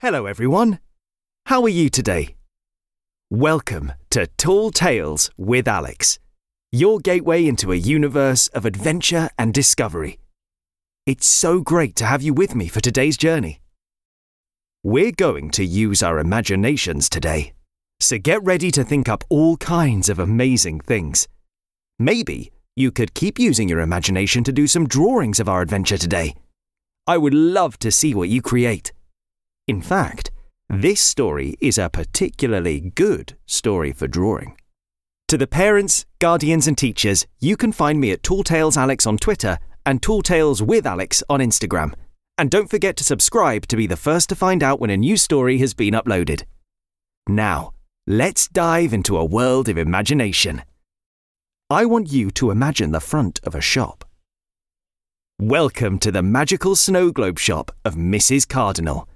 Hello, 0.00 0.26
everyone. 0.26 0.78
How 1.46 1.60
are 1.64 1.68
you 1.68 1.90
today? 1.90 2.36
Welcome 3.30 3.94
to 4.10 4.28
Tall 4.28 4.70
Tales 4.70 5.28
with 5.36 5.66
Alex, 5.66 6.20
your 6.70 7.00
gateway 7.00 7.44
into 7.44 7.72
a 7.72 7.82
universe 7.96 8.46
of 8.54 8.64
adventure 8.64 9.28
and 9.36 9.52
discovery. 9.52 10.20
It's 11.04 11.26
so 11.26 11.62
great 11.62 11.96
to 11.96 12.04
have 12.04 12.22
you 12.22 12.32
with 12.32 12.54
me 12.54 12.68
for 12.68 12.80
today's 12.80 13.16
journey. 13.16 13.60
We're 14.84 15.10
going 15.10 15.50
to 15.50 15.64
use 15.64 16.00
our 16.00 16.20
imaginations 16.20 17.08
today, 17.08 17.52
so 17.98 18.18
get 18.18 18.40
ready 18.44 18.70
to 18.70 18.84
think 18.84 19.08
up 19.08 19.24
all 19.28 19.56
kinds 19.56 20.08
of 20.08 20.20
amazing 20.20 20.78
things. 20.78 21.26
Maybe 21.98 22.52
you 22.76 22.92
could 22.92 23.14
keep 23.14 23.36
using 23.36 23.68
your 23.68 23.80
imagination 23.80 24.44
to 24.44 24.52
do 24.52 24.68
some 24.68 24.86
drawings 24.86 25.40
of 25.40 25.48
our 25.48 25.60
adventure 25.60 25.98
today. 25.98 26.36
I 27.08 27.18
would 27.18 27.34
love 27.34 27.80
to 27.80 27.90
see 27.90 28.14
what 28.14 28.28
you 28.28 28.40
create. 28.40 28.92
In 29.68 29.82
fact, 29.82 30.30
this 30.70 30.98
story 30.98 31.54
is 31.60 31.76
a 31.76 31.90
particularly 31.90 32.80
good 32.80 33.36
story 33.44 33.92
for 33.92 34.08
drawing. 34.08 34.56
To 35.28 35.36
the 35.36 35.46
parents, 35.46 36.06
guardians, 36.18 36.66
and 36.66 36.76
teachers, 36.76 37.26
you 37.38 37.54
can 37.54 37.72
find 37.72 38.00
me 38.00 38.10
at 38.10 38.22
Tall 38.22 38.42
Tales 38.42 38.78
Alex 38.78 39.06
on 39.06 39.18
Twitter 39.18 39.58
and 39.84 40.00
Tall 40.00 40.22
Tales 40.22 40.62
with 40.62 40.86
Alex 40.86 41.22
on 41.28 41.40
Instagram. 41.40 41.92
And 42.38 42.50
don't 42.50 42.70
forget 42.70 42.96
to 42.96 43.04
subscribe 43.04 43.66
to 43.66 43.76
be 43.76 43.86
the 43.86 43.98
first 43.98 44.30
to 44.30 44.34
find 44.34 44.62
out 44.62 44.80
when 44.80 44.88
a 44.88 44.96
new 44.96 45.18
story 45.18 45.58
has 45.58 45.74
been 45.74 45.92
uploaded. 45.92 46.44
Now, 47.28 47.74
let's 48.06 48.48
dive 48.48 48.94
into 48.94 49.18
a 49.18 49.24
world 49.24 49.68
of 49.68 49.76
imagination. 49.76 50.62
I 51.68 51.84
want 51.84 52.10
you 52.10 52.30
to 52.30 52.50
imagine 52.50 52.92
the 52.92 53.00
front 53.00 53.38
of 53.44 53.54
a 53.54 53.60
shop. 53.60 54.06
Welcome 55.38 55.98
to 55.98 56.10
the 56.10 56.22
magical 56.22 56.74
snow 56.74 57.10
globe 57.10 57.38
shop 57.38 57.70
of 57.84 57.96
Mrs. 57.96 58.48
Cardinal. 58.48 59.06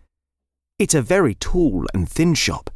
It's 0.78 0.94
a 0.94 1.02
very 1.02 1.34
tall 1.34 1.86
and 1.94 2.08
thin 2.08 2.34
shop. 2.34 2.70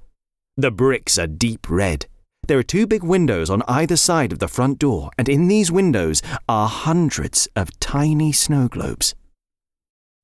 The 0.57 0.71
bricks 0.71 1.19
are 1.19 1.27
deep 1.27 1.69
red. 1.69 2.07
There 2.47 2.59
are 2.59 2.63
two 2.63 2.87
big 2.87 3.03
windows 3.03 3.51
on 3.51 3.63
either 3.67 3.97
side 3.97 4.33
of 4.33 4.39
the 4.39 4.49
front 4.49 4.79
door, 4.79 5.11
and 5.19 5.29
in 5.29 5.49
these 5.49 5.73
windows 5.73 6.23
are 6.49 6.69
hundreds 6.69 7.49
of 7.57 7.79
tiny 7.81 8.31
snow 8.33 8.69
globes. 8.69 9.15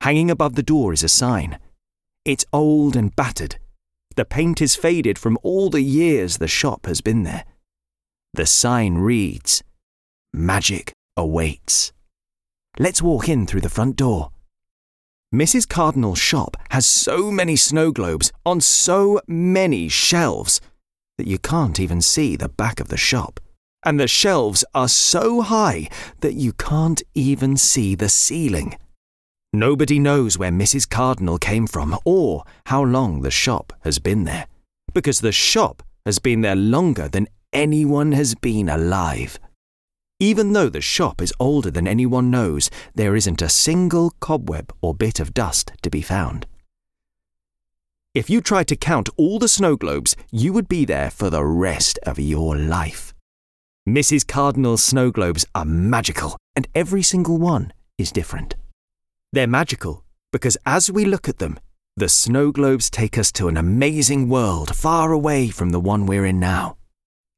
Hanging 0.02 0.30
above 0.30 0.54
the 0.54 0.62
door 0.62 0.92
is 0.92 1.02
a 1.02 1.08
sign. 1.08 1.58
It's 2.24 2.46
old 2.52 2.94
and 2.94 3.14
battered. 3.16 3.56
The 4.14 4.24
paint 4.24 4.60
is 4.60 4.76
faded 4.76 5.18
from 5.18 5.38
all 5.42 5.70
the 5.70 5.82
years 5.82 6.38
the 6.38 6.48
shop 6.48 6.86
has 6.86 7.00
been 7.00 7.24
there. 7.24 7.44
The 8.34 8.46
sign 8.46 8.94
reads, 8.94 9.62
Magic 10.32 10.92
awaits. 11.16 11.92
Let's 12.78 13.02
walk 13.02 13.28
in 13.28 13.46
through 13.46 13.60
the 13.62 13.68
front 13.68 13.96
door. 13.96 14.30
Mrs. 15.32 15.66
Cardinal's 15.66 16.18
shop 16.18 16.58
has 16.70 16.84
so 16.84 17.30
many 17.30 17.56
snow 17.56 17.90
globes 17.90 18.30
on 18.44 18.60
so 18.60 19.18
many 19.26 19.88
shelves 19.88 20.60
that 21.16 21.26
you 21.26 21.38
can't 21.38 21.80
even 21.80 22.02
see 22.02 22.36
the 22.36 22.50
back 22.50 22.80
of 22.80 22.88
the 22.88 22.98
shop. 22.98 23.40
And 23.82 23.98
the 23.98 24.06
shelves 24.06 24.62
are 24.74 24.88
so 24.88 25.40
high 25.40 25.88
that 26.20 26.34
you 26.34 26.52
can't 26.52 27.02
even 27.14 27.56
see 27.56 27.94
the 27.94 28.10
ceiling. 28.10 28.76
Nobody 29.54 29.98
knows 29.98 30.36
where 30.36 30.50
Mrs. 30.50 30.88
Cardinal 30.88 31.38
came 31.38 31.66
from 31.66 31.98
or 32.04 32.44
how 32.66 32.82
long 32.82 33.22
the 33.22 33.30
shop 33.30 33.72
has 33.84 33.98
been 33.98 34.24
there, 34.24 34.46
because 34.92 35.20
the 35.20 35.32
shop 35.32 35.82
has 36.04 36.18
been 36.18 36.42
there 36.42 36.56
longer 36.56 37.08
than 37.08 37.26
anyone 37.54 38.12
has 38.12 38.34
been 38.34 38.68
alive. 38.68 39.38
Even 40.22 40.52
though 40.52 40.68
the 40.68 40.80
shop 40.80 41.20
is 41.20 41.34
older 41.40 41.68
than 41.68 41.88
anyone 41.88 42.30
knows, 42.30 42.70
there 42.94 43.16
isn't 43.16 43.42
a 43.42 43.48
single 43.48 44.12
cobweb 44.20 44.72
or 44.80 44.94
bit 44.94 45.18
of 45.18 45.34
dust 45.34 45.72
to 45.82 45.90
be 45.90 46.00
found. 46.00 46.46
If 48.14 48.30
you 48.30 48.40
tried 48.40 48.68
to 48.68 48.76
count 48.76 49.08
all 49.16 49.40
the 49.40 49.48
snow 49.48 49.74
globes, 49.74 50.14
you 50.30 50.52
would 50.52 50.68
be 50.68 50.84
there 50.84 51.10
for 51.10 51.28
the 51.28 51.44
rest 51.44 51.98
of 52.04 52.20
your 52.20 52.54
life. 52.54 53.12
Mrs. 53.84 54.24
Cardinal's 54.24 54.84
snow 54.84 55.10
globes 55.10 55.44
are 55.56 55.64
magical, 55.64 56.36
and 56.54 56.68
every 56.72 57.02
single 57.02 57.38
one 57.38 57.72
is 57.98 58.12
different. 58.12 58.54
They're 59.32 59.48
magical 59.48 60.04
because 60.30 60.56
as 60.64 60.88
we 60.88 61.04
look 61.04 61.28
at 61.28 61.38
them, 61.38 61.58
the 61.96 62.08
snow 62.08 62.52
globes 62.52 62.90
take 62.90 63.18
us 63.18 63.32
to 63.32 63.48
an 63.48 63.56
amazing 63.56 64.28
world 64.28 64.76
far 64.76 65.10
away 65.10 65.48
from 65.48 65.70
the 65.70 65.80
one 65.80 66.06
we're 66.06 66.26
in 66.26 66.38
now. 66.38 66.76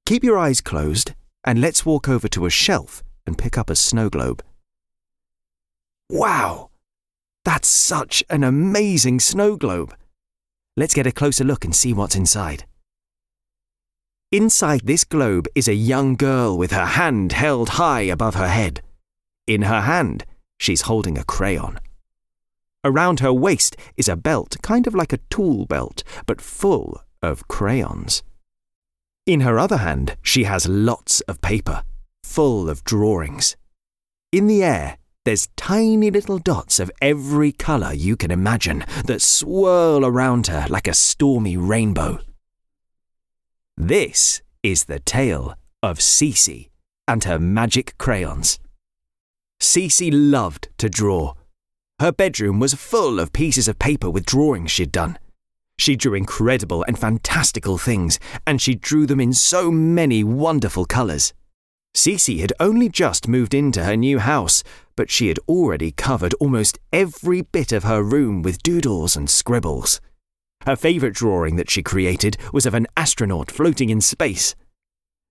Keep 0.05 0.23
your 0.23 0.37
eyes 0.37 0.61
closed 0.61 1.15
and 1.45 1.61
let's 1.61 1.85
walk 1.85 2.09
over 2.09 2.29
to 2.29 2.47
a 2.47 2.51
shelf 2.51 3.03
and 3.27 3.39
pick 3.39 3.59
up 3.59 3.71
a 3.71 3.77
snow 3.77 4.09
globe. 4.09 4.43
Wow! 6.11 6.71
That's 7.45 7.69
such 7.69 8.25
an 8.31 8.43
amazing 8.43 9.21
snow 9.21 9.57
globe. 9.57 9.95
Let's 10.77 10.95
get 10.95 11.07
a 11.07 11.13
closer 11.13 11.45
look 11.45 11.65
and 11.65 11.75
see 11.75 11.93
what's 11.93 12.17
inside. 12.17 12.65
Inside 14.33 14.83
this 14.85 15.05
globe 15.05 15.47
is 15.55 15.69
a 15.69 15.75
young 15.75 16.17
girl 16.17 16.59
with 16.59 16.73
her 16.73 16.87
hand 16.87 17.33
held 17.33 17.71
high 17.71 18.03
above 18.03 18.35
her 18.35 18.49
head. 18.49 18.83
In 19.47 19.63
her 19.63 19.83
hand, 19.83 20.25
she's 20.59 20.83
holding 20.83 21.17
a 21.17 21.25
crayon. 21.25 21.79
Around 22.83 23.21
her 23.21 23.33
waist 23.33 23.77
is 23.97 24.09
a 24.09 24.17
belt, 24.17 24.57
kind 24.63 24.87
of 24.87 24.95
like 24.95 25.13
a 25.13 25.21
tool 25.31 25.67
belt, 25.67 26.03
but 26.27 26.41
full 26.41 27.01
of 27.23 27.47
crayons. 27.49 28.23
In 29.27 29.41
her 29.41 29.59
other 29.59 29.79
hand, 29.79 30.17
she 30.23 30.45
has 30.45 30.69
lots 30.69 31.23
of 31.23 31.41
paper, 31.41 31.83
full 32.23 32.69
of 32.69 32.85
drawings. 32.85 33.57
In 34.33 34.47
the 34.49 34.63
air, 34.63 34.99
there's 35.25 35.49
tiny 35.57 36.11
little 36.11 36.39
dots 36.39 36.79
of 36.79 36.91
every 37.01 37.51
colour 37.51 37.95
you 37.95 38.17
can 38.17 38.31
imagine 38.31 38.85
that 39.07 39.23
swirl 39.23 40.05
around 40.05 40.49
her 40.49 40.67
like 40.69 40.87
a 40.87 40.93
stormy 40.93 41.57
rainbow. 41.57 42.19
This 43.79 44.43
is 44.63 44.85
the 44.85 45.01
tale 45.01 45.55
of 45.83 45.99
Cece 45.99 46.69
and 47.09 47.25
her 47.25 47.39
magic 47.39 47.97
crayons. 47.97 48.59
Cece 49.59 50.11
loved 50.13 50.69
to 50.77 50.91
draw. 50.91 51.33
Her 51.99 52.13
bedroom 52.13 52.61
was 52.61 52.75
full 52.75 53.19
of 53.19 53.33
pieces 53.33 53.69
of 53.69 53.79
paper 53.79 54.11
with 54.11 54.27
drawings 54.27 54.71
she'd 54.71 54.93
done. 54.93 55.19
She 55.79 55.97
drew 55.97 56.15
incredible 56.15 56.85
and 56.87 56.99
fantastical 56.99 57.79
things, 57.79 58.19
and 58.47 58.61
she 58.61 58.75
drew 58.75 59.07
them 59.07 59.21
in 59.21 59.33
so 59.33 59.71
many 59.71 60.23
wonderful 60.23 60.85
colours. 60.85 61.33
Cece 61.97 62.41
had 62.41 62.53
only 62.59 62.89
just 62.89 63.29
moved 63.29 63.55
into 63.55 63.85
her 63.85 63.97
new 63.97 64.19
house, 64.19 64.65
but 64.97 65.11
she 65.11 65.29
had 65.29 65.39
already 65.49 65.93
covered 65.93 66.35
almost 66.35 66.79
every 66.93 67.43
bit 67.43 67.73
of 67.73 67.85
her 67.85 68.03
room 68.03 68.43
with 68.43 68.63
doodles 68.63 69.17
and 69.17 69.31
scribbles. 69.31 70.01
Her 70.65 70.77
favourite 70.77 71.15
drawing 71.15 71.57
that 71.57 71.71
she 71.71 71.83
created 71.83 72.37
was 72.53 72.67
of 72.67 72.75
an 72.75 72.87
astronaut 72.97 73.51
floating 73.51 73.91
in 73.91 74.01
space. 74.01 74.55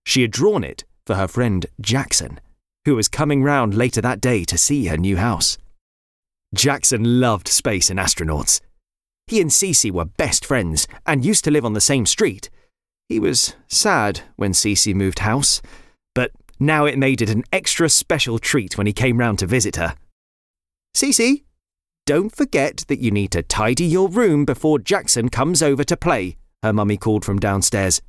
She 0.06 0.22
had 0.22 0.30
drawn 0.30 0.64
it 0.64 0.84
for 1.06 1.16
her 1.16 1.28
friend 1.28 1.66
Jackson, 1.80 2.40
who 2.84 2.94
was 2.94 3.08
coming 3.08 3.42
round 3.42 3.74
later 3.74 4.00
that 4.00 4.20
day 4.20 4.44
to 4.44 4.56
see 4.56 4.86
her 4.86 4.96
new 4.96 5.16
house. 5.16 5.58
Jackson 6.54 7.20
loved 7.20 7.48
space 7.48 7.90
and 7.90 7.98
astronauts, 7.98 8.60
he 9.26 9.40
and 9.40 9.50
Cece 9.50 9.90
were 9.90 10.04
best 10.04 10.44
friends 10.44 10.86
and 11.06 11.24
used 11.24 11.44
to 11.44 11.50
live 11.50 11.64
on 11.64 11.72
the 11.72 11.80
same 11.80 12.06
street. 12.06 12.50
He 13.08 13.18
was 13.18 13.54
sad 13.68 14.20
when 14.36 14.52
Cece 14.52 14.94
moved 14.94 15.20
house, 15.20 15.60
but 16.14 16.32
now 16.60 16.84
it 16.84 16.98
made 16.98 17.22
it 17.22 17.30
an 17.30 17.44
extra 17.52 17.88
special 17.88 18.38
treat 18.38 18.78
when 18.78 18.86
he 18.86 18.92
came 18.92 19.18
round 19.18 19.38
to 19.40 19.46
visit 19.46 19.76
her. 19.76 19.94
Cece, 20.94 21.42
don't 22.06 22.34
forget 22.34 22.84
that 22.88 23.00
you 23.00 23.10
need 23.10 23.30
to 23.32 23.42
tidy 23.42 23.84
your 23.84 24.08
room 24.08 24.44
before 24.44 24.78
Jackson 24.78 25.28
comes 25.28 25.62
over 25.62 25.84
to 25.84 25.96
play, 25.96 26.36
her 26.62 26.72
mummy 26.72 26.96
called 26.96 27.24
from 27.24 27.38
downstairs. 27.38 28.02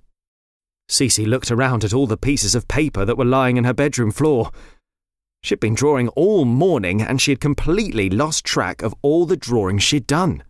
Cece 0.89 1.25
looked 1.25 1.49
around 1.49 1.83
at 1.83 1.93
all 1.93 2.05
the 2.05 2.17
pieces 2.17 2.55
of 2.55 2.67
paper 2.67 3.05
that 3.05 3.17
were 3.17 3.25
lying 3.25 3.57
in 3.57 3.63
her 3.63 3.73
bedroom 3.73 4.11
floor. 4.11 4.51
She'd 5.41 5.59
been 5.59 5.75
drawing 5.75 6.09
all 6.09 6.45
morning 6.45 7.01
and 7.01 7.21
she 7.21 7.31
had 7.31 7.39
completely 7.39 8.09
lost 8.09 8.45
track 8.45 8.81
of 8.81 8.93
all 9.01 9.25
the 9.25 9.37
drawings 9.37 9.83
she'd 9.83 10.07
done. 10.07 10.43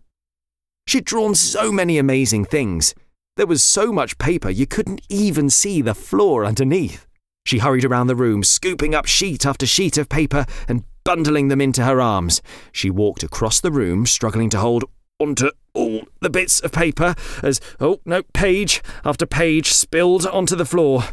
She'd 0.88 1.06
drawn 1.06 1.36
so 1.36 1.72
many 1.72 1.98
amazing 1.98 2.46
things. 2.46 2.94
There 3.38 3.48
was 3.48 3.64
so 3.64 3.92
much 3.92 4.18
paper 4.18 4.50
you 4.50 4.68
couldn't 4.68 5.02
even 5.10 5.50
see 5.50 5.82
the 5.82 5.96
floor 5.96 6.46
underneath. 6.46 7.08
She 7.46 7.60
hurried 7.60 7.86
around 7.86 8.08
the 8.08 8.16
room, 8.16 8.44
scooping 8.44 8.96
up 8.96 9.06
sheet 9.06 9.46
after 9.46 9.66
sheet 9.66 9.98
of 9.98 10.10
paper 10.10 10.46
and 10.68 10.84
bundling 11.04 11.48
them 11.48 11.62
into 11.62 11.84
her 11.84 12.02
arms. 12.02 12.42
She 12.72 12.90
walked 12.90 13.24
across 13.24 13.60
the 13.60 13.72
room, 13.72 14.06
struggling 14.06 14.50
to 14.52 14.60
hold 14.60 14.86
onto 15.20 15.52
all 15.74 16.04
the 16.22 16.30
bits 16.30 16.60
of 16.60 16.72
paper 16.72 17.16
as, 17.44 17.60
oh 17.80 18.00
no, 18.06 18.24
page 18.34 18.82
after 19.04 19.26
page 19.26 19.74
spilled 19.74 20.26
onto 20.26 20.56
the 20.56 20.66
floor. 20.66 21.04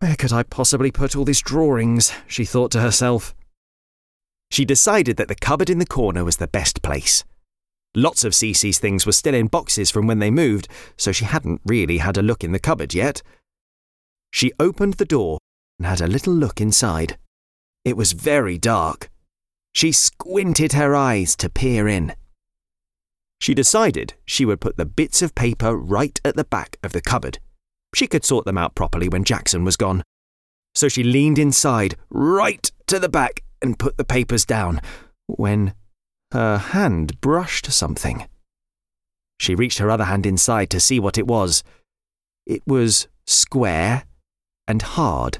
Where 0.00 0.16
could 0.16 0.32
I 0.32 0.42
possibly 0.44 0.90
put 0.90 1.16
all 1.16 1.24
these 1.24 1.42
drawings? 1.42 2.12
she 2.26 2.44
thought 2.44 2.70
to 2.72 2.80
herself. 2.80 3.34
She 4.50 4.64
decided 4.64 5.16
that 5.16 5.28
the 5.28 5.34
cupboard 5.34 5.68
in 5.68 5.78
the 5.78 5.86
corner 5.86 6.24
was 6.24 6.36
the 6.36 6.46
best 6.46 6.82
place. 6.82 7.24
Lots 7.94 8.24
of 8.24 8.34
Cece's 8.34 8.78
things 8.78 9.06
were 9.06 9.12
still 9.12 9.34
in 9.34 9.46
boxes 9.46 9.90
from 9.90 10.06
when 10.06 10.18
they 10.18 10.30
moved, 10.30 10.68
so 10.96 11.10
she 11.12 11.24
hadn't 11.24 11.60
really 11.64 11.98
had 11.98 12.16
a 12.16 12.22
look 12.22 12.44
in 12.44 12.52
the 12.52 12.58
cupboard 12.58 12.94
yet. 12.94 13.22
She 14.30 14.52
opened 14.60 14.94
the 14.94 15.04
door 15.04 15.38
and 15.78 15.86
had 15.86 16.00
a 16.00 16.06
little 16.06 16.32
look 16.34 16.60
inside. 16.60 17.18
It 17.84 17.96
was 17.96 18.12
very 18.12 18.58
dark. 18.58 19.10
She 19.74 19.92
squinted 19.92 20.72
her 20.72 20.94
eyes 20.94 21.36
to 21.36 21.48
peer 21.48 21.88
in. 21.88 22.14
She 23.40 23.54
decided 23.54 24.14
she 24.24 24.44
would 24.44 24.60
put 24.60 24.76
the 24.76 24.84
bits 24.84 25.22
of 25.22 25.34
paper 25.34 25.76
right 25.76 26.20
at 26.24 26.36
the 26.36 26.44
back 26.44 26.76
of 26.82 26.92
the 26.92 27.00
cupboard. 27.00 27.38
She 27.94 28.06
could 28.06 28.24
sort 28.24 28.44
them 28.44 28.58
out 28.58 28.74
properly 28.74 29.08
when 29.08 29.24
Jackson 29.24 29.64
was 29.64 29.76
gone. 29.76 30.02
So 30.74 30.88
she 30.88 31.02
leaned 31.02 31.38
inside, 31.38 31.96
right 32.10 32.70
to 32.88 32.98
the 32.98 33.08
back, 33.08 33.42
and 33.62 33.78
put 33.78 33.96
the 33.96 34.04
papers 34.04 34.44
down, 34.44 34.80
when 35.26 35.74
her 36.32 36.58
hand 36.58 37.20
brushed 37.20 37.72
something. 37.72 38.28
She 39.40 39.54
reached 39.54 39.78
her 39.78 39.90
other 39.90 40.04
hand 40.04 40.26
inside 40.26 40.70
to 40.70 40.80
see 40.80 40.98
what 41.00 41.18
it 41.18 41.26
was. 41.26 41.62
It 42.46 42.62
was 42.66 43.08
square 43.26 44.04
and 44.66 44.82
hard. 44.82 45.38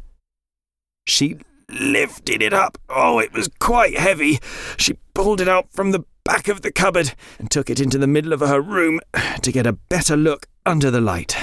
She 1.07 1.39
lifted 1.69 2.43
it 2.43 2.53
up. 2.53 2.79
Oh, 2.89 3.19
it 3.19 3.33
was 3.33 3.49
quite 3.59 3.99
heavy. 3.99 4.39
She 4.77 4.99
pulled 5.15 5.41
it 5.41 5.49
out 5.49 5.73
from 5.73 5.91
the 5.91 6.05
back 6.25 6.49
of 6.49 6.63
the 6.63 6.73
cupboard 6.73 7.15
and 7.39 7.51
took 7.51 7.71
it 7.71 7.81
into 7.81 7.99
the 7.99 8.07
middle 8.07 8.33
of 8.33 8.41
her 8.41 8.61
room 8.61 9.01
to 9.43 9.53
get 9.53 9.67
a 9.67 9.73
better 9.73 10.17
look 10.17 10.47
under 10.65 10.91
the 10.91 11.01
light. 11.01 11.37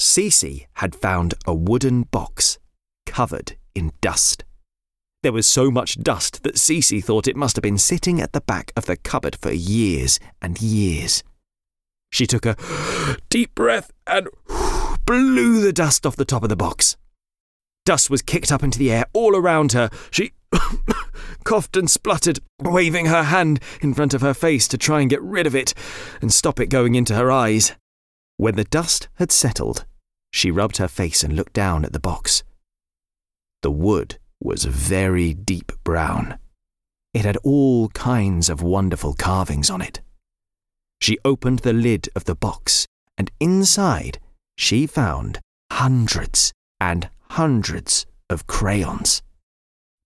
Cece 0.00 0.66
had 0.74 0.94
found 0.94 1.34
a 1.46 1.54
wooden 1.54 2.02
box 2.04 2.58
covered 3.06 3.56
in 3.74 3.92
dust. 4.00 4.44
There 5.22 5.32
was 5.32 5.46
so 5.46 5.70
much 5.70 5.98
dust 5.98 6.42
that 6.44 6.54
Cece 6.54 7.04
thought 7.04 7.28
it 7.28 7.36
must 7.36 7.56
have 7.56 7.62
been 7.62 7.76
sitting 7.76 8.20
at 8.20 8.32
the 8.32 8.40
back 8.40 8.72
of 8.74 8.86
the 8.86 8.96
cupboard 8.96 9.36
for 9.36 9.52
years 9.52 10.18
and 10.40 10.60
years. 10.62 11.22
She 12.10 12.26
took 12.26 12.46
a 12.46 12.56
deep 13.28 13.54
breath 13.54 13.92
and 14.06 14.28
blew 15.04 15.60
the 15.60 15.74
dust 15.74 16.06
off 16.06 16.16
the 16.16 16.24
top 16.24 16.42
of 16.42 16.48
the 16.48 16.56
box. 16.56 16.96
Dust 17.84 18.08
was 18.08 18.22
kicked 18.22 18.50
up 18.50 18.62
into 18.62 18.78
the 18.78 18.90
air 18.90 19.04
all 19.12 19.36
around 19.36 19.72
her. 19.72 19.90
She 20.10 20.32
coughed 21.44 21.76
and 21.76 21.90
spluttered, 21.90 22.40
waving 22.58 23.06
her 23.06 23.24
hand 23.24 23.60
in 23.82 23.92
front 23.92 24.14
of 24.14 24.22
her 24.22 24.34
face 24.34 24.66
to 24.68 24.78
try 24.78 25.00
and 25.00 25.10
get 25.10 25.22
rid 25.22 25.46
of 25.46 25.54
it 25.54 25.74
and 26.22 26.32
stop 26.32 26.58
it 26.60 26.66
going 26.66 26.94
into 26.94 27.14
her 27.14 27.30
eyes. 27.30 27.74
When 28.38 28.56
the 28.56 28.64
dust 28.64 29.08
had 29.16 29.30
settled, 29.30 29.84
she 30.32 30.50
rubbed 30.50 30.78
her 30.78 30.88
face 30.88 31.22
and 31.22 31.36
looked 31.36 31.52
down 31.52 31.84
at 31.84 31.92
the 31.92 32.00
box. 32.00 32.42
The 33.62 33.70
wood 33.70 34.18
was 34.40 34.64
very 34.64 35.34
deep 35.34 35.72
brown. 35.84 36.38
It 37.12 37.24
had 37.24 37.36
all 37.38 37.88
kinds 37.90 38.48
of 38.48 38.62
wonderful 38.62 39.14
carvings 39.14 39.68
on 39.68 39.82
it. 39.82 40.00
She 41.00 41.18
opened 41.24 41.60
the 41.60 41.72
lid 41.72 42.08
of 42.14 42.24
the 42.24 42.34
box, 42.34 42.86
and 43.18 43.30
inside 43.40 44.18
she 44.56 44.86
found 44.86 45.40
hundreds 45.72 46.52
and 46.80 47.08
hundreds 47.30 48.06
of 48.28 48.46
crayons. 48.46 49.22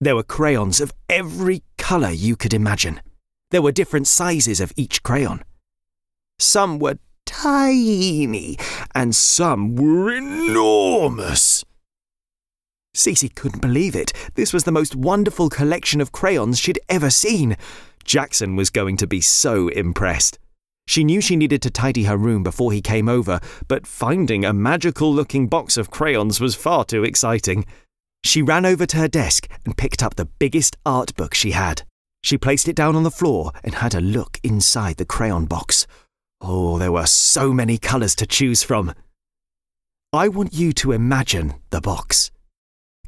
There 0.01 0.15
were 0.15 0.23
crayons 0.23 0.81
of 0.81 0.91
every 1.09 1.63
colour 1.77 2.11
you 2.11 2.35
could 2.35 2.53
imagine. 2.53 3.01
There 3.51 3.61
were 3.61 3.71
different 3.71 4.07
sizes 4.07 4.59
of 4.59 4.73
each 4.75 5.03
crayon. 5.03 5.43
Some 6.39 6.79
were 6.79 6.97
tiny, 7.25 8.57
and 8.93 9.15
some 9.15 9.75
were 9.75 10.11
enormous. 10.11 11.63
Cece 12.95 13.35
couldn't 13.35 13.61
believe 13.61 13.95
it. 13.95 14.11
This 14.35 14.53
was 14.53 14.63
the 14.63 14.71
most 14.71 14.95
wonderful 14.95 15.49
collection 15.49 16.01
of 16.01 16.11
crayons 16.11 16.59
she'd 16.59 16.79
ever 16.89 17.09
seen. 17.09 17.57
Jackson 18.03 18.55
was 18.55 18.69
going 18.69 18.97
to 18.97 19.07
be 19.07 19.21
so 19.21 19.67
impressed. 19.67 20.39
She 20.87 21.03
knew 21.03 21.19
she 21.19 21.35
needed 21.35 21.61
to 21.63 21.69
tidy 21.69 22.03
her 22.03 22.17
room 22.17 22.43
before 22.43 22.71
he 22.71 22.81
came 22.81 23.09
over, 23.09 23.39
but 23.67 23.87
finding 23.87 24.45
a 24.45 24.53
magical 24.53 25.11
looking 25.11 25.47
box 25.47 25.77
of 25.77 25.89
crayons 25.91 26.39
was 26.39 26.55
far 26.55 26.85
too 26.85 27.03
exciting. 27.03 27.65
She 28.23 28.41
ran 28.41 28.65
over 28.65 28.85
to 28.85 28.97
her 28.97 29.07
desk 29.07 29.47
and 29.65 29.77
picked 29.77 30.01
up 30.01 30.15
the 30.15 30.25
biggest 30.25 30.77
art 30.85 31.15
book 31.15 31.33
she 31.33 31.51
had. 31.51 31.83
She 32.23 32.37
placed 32.37 32.67
it 32.67 32.75
down 32.75 32.95
on 32.95 33.03
the 33.03 33.11
floor 33.11 33.51
and 33.63 33.75
had 33.75 33.93
a 33.93 34.01
look 34.01 34.39
inside 34.43 34.97
the 34.97 35.05
crayon 35.05 35.45
box. 35.45 35.85
Oh, 36.41 36.77
there 36.77 36.91
were 36.91 37.05
so 37.07 37.53
many 37.53 37.77
colours 37.77 38.15
to 38.15 38.25
choose 38.25 38.63
from. 38.63 38.93
I 40.13 40.27
want 40.27 40.53
you 40.53 40.71
to 40.73 40.91
imagine 40.91 41.55
the 41.71 41.81
box. 41.81 42.31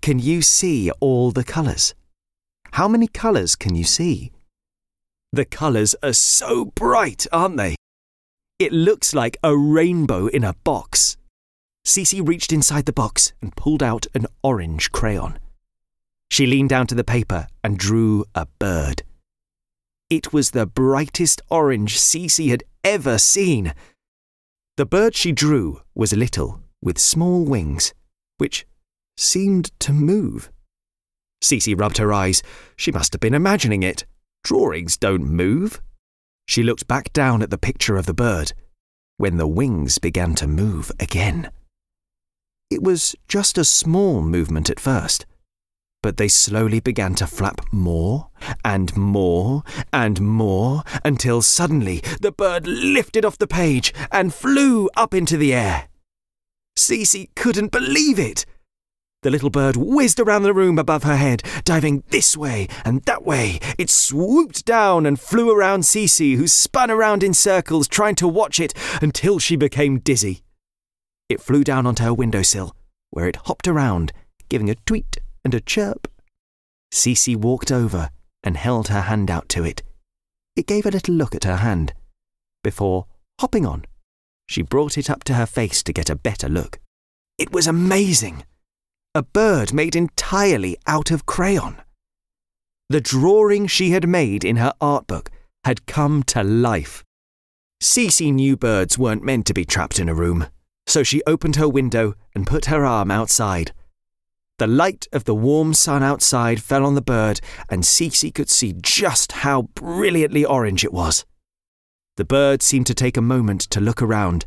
Can 0.01 0.19
you 0.19 0.41
see 0.41 0.91
all 0.99 1.31
the 1.31 1.43
colours? 1.43 1.93
How 2.71 2.87
many 2.87 3.07
colours 3.07 3.55
can 3.55 3.75
you 3.75 3.83
see? 3.83 4.31
The 5.33 5.45
colours 5.45 5.95
are 6.01 6.13
so 6.13 6.65
bright, 6.65 7.27
aren't 7.31 7.57
they? 7.57 7.75
It 8.59 8.71
looks 8.71 9.13
like 9.13 9.37
a 9.43 9.55
rainbow 9.55 10.27
in 10.27 10.43
a 10.43 10.55
box. 10.63 11.17
Cece 11.85 12.27
reached 12.27 12.51
inside 12.51 12.85
the 12.85 12.93
box 12.93 13.33
and 13.41 13.55
pulled 13.55 13.83
out 13.83 14.07
an 14.13 14.27
orange 14.43 14.91
crayon. 14.91 15.39
She 16.29 16.45
leaned 16.45 16.69
down 16.69 16.87
to 16.87 16.95
the 16.95 17.03
paper 17.03 17.47
and 17.63 17.77
drew 17.77 18.25
a 18.35 18.47
bird. 18.59 19.03
It 20.09 20.33
was 20.33 20.51
the 20.51 20.65
brightest 20.65 21.41
orange 21.49 21.97
Cece 21.97 22.49
had 22.49 22.63
ever 22.83 23.17
seen. 23.17 23.73
The 24.77 24.85
bird 24.85 25.15
she 25.15 25.31
drew 25.31 25.81
was 25.95 26.13
little, 26.13 26.61
with 26.81 26.97
small 26.97 27.43
wings, 27.43 27.93
which 28.37 28.65
seemed 29.17 29.71
to 29.79 29.91
move. 29.91 30.51
Cece 31.43 31.79
rubbed 31.79 31.97
her 31.97 32.13
eyes. 32.13 32.41
She 32.75 32.91
must 32.91 33.13
have 33.13 33.19
been 33.19 33.33
imagining 33.33 33.83
it. 33.83 34.05
Drawings 34.43 34.97
don't 34.97 35.25
move. 35.25 35.81
She 36.47 36.63
looked 36.63 36.87
back 36.87 37.11
down 37.11 37.41
at 37.41 37.49
the 37.49 37.57
picture 37.57 37.97
of 37.97 38.05
the 38.05 38.13
bird 38.13 38.53
when 39.17 39.37
the 39.37 39.47
wings 39.47 39.97
began 39.97 40.35
to 40.35 40.47
move 40.47 40.91
again. 40.99 41.51
It 42.69 42.83
was 42.83 43.15
just 43.27 43.57
a 43.57 43.65
small 43.65 44.21
movement 44.21 44.69
at 44.69 44.79
first, 44.79 45.25
but 46.03 46.17
they 46.17 46.27
slowly 46.27 46.79
began 46.79 47.15
to 47.15 47.27
flap 47.27 47.61
more 47.71 48.29
and 48.63 48.95
more 48.95 49.63
and 49.91 50.21
more 50.21 50.83
until 51.03 51.41
suddenly 51.41 52.01
the 52.21 52.31
bird 52.31 52.67
lifted 52.67 53.25
off 53.25 53.37
the 53.37 53.47
page 53.47 53.93
and 54.11 54.33
flew 54.33 54.89
up 54.95 55.13
into 55.13 55.37
the 55.37 55.53
air. 55.53 55.87
Cece 56.77 57.33
couldn't 57.35 57.71
believe 57.71 58.19
it. 58.19 58.45
The 59.27 59.31
little 59.31 59.49
bird 59.49 59.75
whizzed 59.75 60.21
around 60.21 60.43
the 60.43 60.53
room 60.53 60.79
above 60.79 61.03
her 61.03 61.17
head, 61.17 61.43
diving 61.65 62.01
this 62.11 62.37
way 62.37 62.69
and 62.85 63.01
that 63.03 63.25
way. 63.25 63.59
It 63.77 63.89
swooped 63.89 64.63
down 64.63 65.05
and 65.05 65.19
flew 65.19 65.51
around 65.51 65.81
Cece, 65.81 66.37
who 66.37 66.47
spun 66.47 66.89
around 66.89 67.23
in 67.23 67.33
circles 67.33 67.89
trying 67.89 68.15
to 68.15 68.27
watch 68.29 68.61
it 68.61 68.73
until 69.01 69.37
she 69.37 69.57
became 69.57 69.99
dizzy. 69.99 70.43
It 71.27 71.41
flew 71.41 71.65
down 71.65 71.85
onto 71.85 72.05
her 72.05 72.13
windowsill, 72.13 72.73
where 73.09 73.27
it 73.27 73.35
hopped 73.47 73.67
around, 73.67 74.13
giving 74.47 74.69
a 74.69 74.75
tweet 74.75 75.17
and 75.43 75.53
a 75.53 75.59
chirp. 75.59 76.09
Cece 76.93 77.35
walked 77.35 77.69
over 77.69 78.11
and 78.45 78.55
held 78.55 78.87
her 78.87 79.01
hand 79.01 79.29
out 79.29 79.49
to 79.49 79.65
it. 79.65 79.83
It 80.55 80.67
gave 80.67 80.85
a 80.85 80.91
little 80.91 81.15
look 81.15 81.35
at 81.35 81.43
her 81.43 81.57
hand. 81.57 81.93
Before 82.63 83.07
hopping 83.41 83.65
on, 83.65 83.83
she 84.47 84.61
brought 84.61 84.97
it 84.97 85.09
up 85.09 85.25
to 85.25 85.33
her 85.33 85.45
face 85.45 85.83
to 85.83 85.91
get 85.91 86.09
a 86.09 86.15
better 86.15 86.47
look. 86.47 86.79
It 87.37 87.51
was 87.51 87.67
amazing 87.67 88.45
a 89.17 89.23
bird 89.23 89.73
made 89.73 89.95
entirely 89.95 90.77
out 90.85 91.09
of 91.09 91.25
crayon. 91.25 91.81
The 92.89 93.01
drawing 93.01 93.65
she 93.65 93.89
had 93.89 94.07
made 94.07 94.45
in 94.45 94.57
her 94.57 94.73
art 94.79 95.07
book 95.07 95.31
had 95.65 95.87
come 95.87 96.21
to 96.23 96.43
life. 96.43 97.03
Cece 97.81 98.31
knew 98.31 98.55
birds 98.55 98.97
weren't 98.97 99.23
meant 99.23 99.47
to 99.47 99.55
be 99.55 99.65
trapped 99.65 99.99
in 99.99 100.07
a 100.07 100.13
room, 100.13 100.47
so 100.85 101.01
she 101.01 101.23
opened 101.25 101.55
her 101.55 101.67
window 101.67 102.13
and 102.35 102.45
put 102.45 102.65
her 102.65 102.85
arm 102.85 103.09
outside. 103.09 103.73
The 104.59 104.67
light 104.67 105.07
of 105.11 105.25
the 105.25 105.35
warm 105.35 105.73
sun 105.73 106.03
outside 106.03 106.61
fell 106.61 106.85
on 106.85 106.93
the 106.93 107.01
bird, 107.01 107.41
and 107.69 107.83
Cece 107.83 108.33
could 108.33 108.49
see 108.49 108.75
just 108.79 109.31
how 109.31 109.63
brilliantly 109.73 110.45
orange 110.45 110.85
it 110.85 110.93
was. 110.93 111.25
The 112.17 112.25
bird 112.25 112.61
seemed 112.61 112.85
to 112.87 112.95
take 112.95 113.17
a 113.17 113.21
moment 113.21 113.61
to 113.61 113.81
look 113.81 114.01
around 114.01 114.45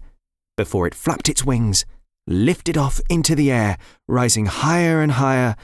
before 0.56 0.86
it 0.86 0.94
flapped 0.94 1.28
its 1.28 1.44
wings 1.44 1.84
lifted 2.30 2.78
off 2.78 3.00
into 3.10 3.34
the 3.34 3.50
air, 3.50 3.76
rising 4.08 4.46
higher 4.46 5.02
and 5.02 5.12
higher 5.12 5.56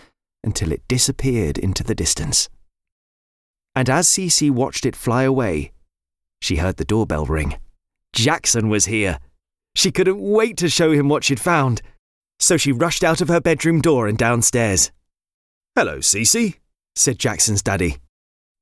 until 0.45 0.73
it 0.73 0.87
disappeared 0.89 1.57
into 1.57 1.83
the 1.83 1.95
distance. 1.95 2.49
And 3.75 3.89
as 3.89 4.09
Cece 4.09 4.51
watched 4.51 4.85
it 4.85 4.97
fly 4.97 5.23
away, 5.23 5.73
she 6.41 6.57
heard 6.57 6.77
the 6.77 6.85
doorbell 6.85 7.25
ring. 7.25 7.59
Jackson 8.13 8.69
was 8.69 8.87
here. 8.87 9.19
She 9.75 9.91
couldn't 9.91 10.21
wait 10.21 10.57
to 10.59 10.69
show 10.69 10.93
him 10.93 11.09
what 11.09 11.25
she'd 11.25 11.41
found, 11.41 11.83
so 12.39 12.57
she 12.57 12.73
rushed 12.73 13.05
out 13.05 13.21
of 13.21 13.29
her 13.29 13.41
bedroom 13.41 13.81
door 13.81 14.07
and 14.07 14.17
downstairs. 14.17 14.91
Hello, 15.75 15.99
Cece, 15.99 16.57
said 16.95 17.19
Jackson's 17.19 17.63
daddy. 17.63 17.99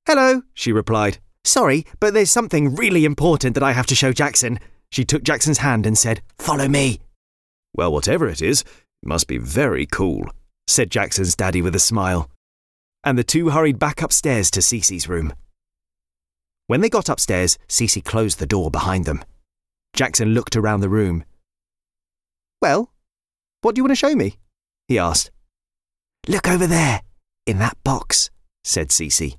Hello, 0.06 0.42
she 0.52 0.73
replied. 0.73 1.18
Sorry, 1.44 1.87
but 2.00 2.14
there's 2.14 2.30
something 2.30 2.75
really 2.75 3.04
important 3.04 3.54
that 3.54 3.62
I 3.62 3.73
have 3.73 3.87
to 3.87 3.94
show 3.94 4.12
Jackson. 4.12 4.58
She 4.90 5.04
took 5.04 5.23
Jackson's 5.23 5.58
hand 5.58 5.87
and 5.87 5.96
said, 5.96 6.23
Follow 6.38 6.68
me. 6.68 7.00
Well, 7.74 7.92
whatever 7.92 8.28
it 8.28 8.40
is, 8.40 8.62
it 8.62 9.08
must 9.08 9.26
be 9.26 9.38
very 9.38 9.86
cool, 9.86 10.24
said 10.66 10.90
Jackson's 10.90 11.36
daddy 11.36 11.60
with 11.60 11.74
a 11.74 11.80
smile. 11.80 12.30
And 13.02 13.18
the 13.18 13.24
two 13.24 13.50
hurried 13.50 13.78
back 13.78 14.00
upstairs 14.00 14.50
to 14.52 14.60
Cece's 14.60 15.08
room. 15.08 15.32
When 16.66 16.80
they 16.80 16.88
got 16.88 17.10
upstairs, 17.10 17.58
Cece 17.68 18.02
closed 18.04 18.38
the 18.38 18.46
door 18.46 18.70
behind 18.70 19.04
them. 19.04 19.22
Jackson 19.94 20.32
looked 20.32 20.56
around 20.56 20.80
the 20.80 20.88
room. 20.88 21.24
Well, 22.62 22.90
what 23.60 23.74
do 23.74 23.80
you 23.80 23.84
want 23.84 23.92
to 23.92 23.96
show 23.96 24.14
me? 24.14 24.38
he 24.88 24.98
asked. 24.98 25.30
Look 26.26 26.48
over 26.48 26.66
there, 26.66 27.02
in 27.46 27.58
that 27.58 27.76
box, 27.84 28.30
said 28.62 28.88
Cece. 28.88 29.36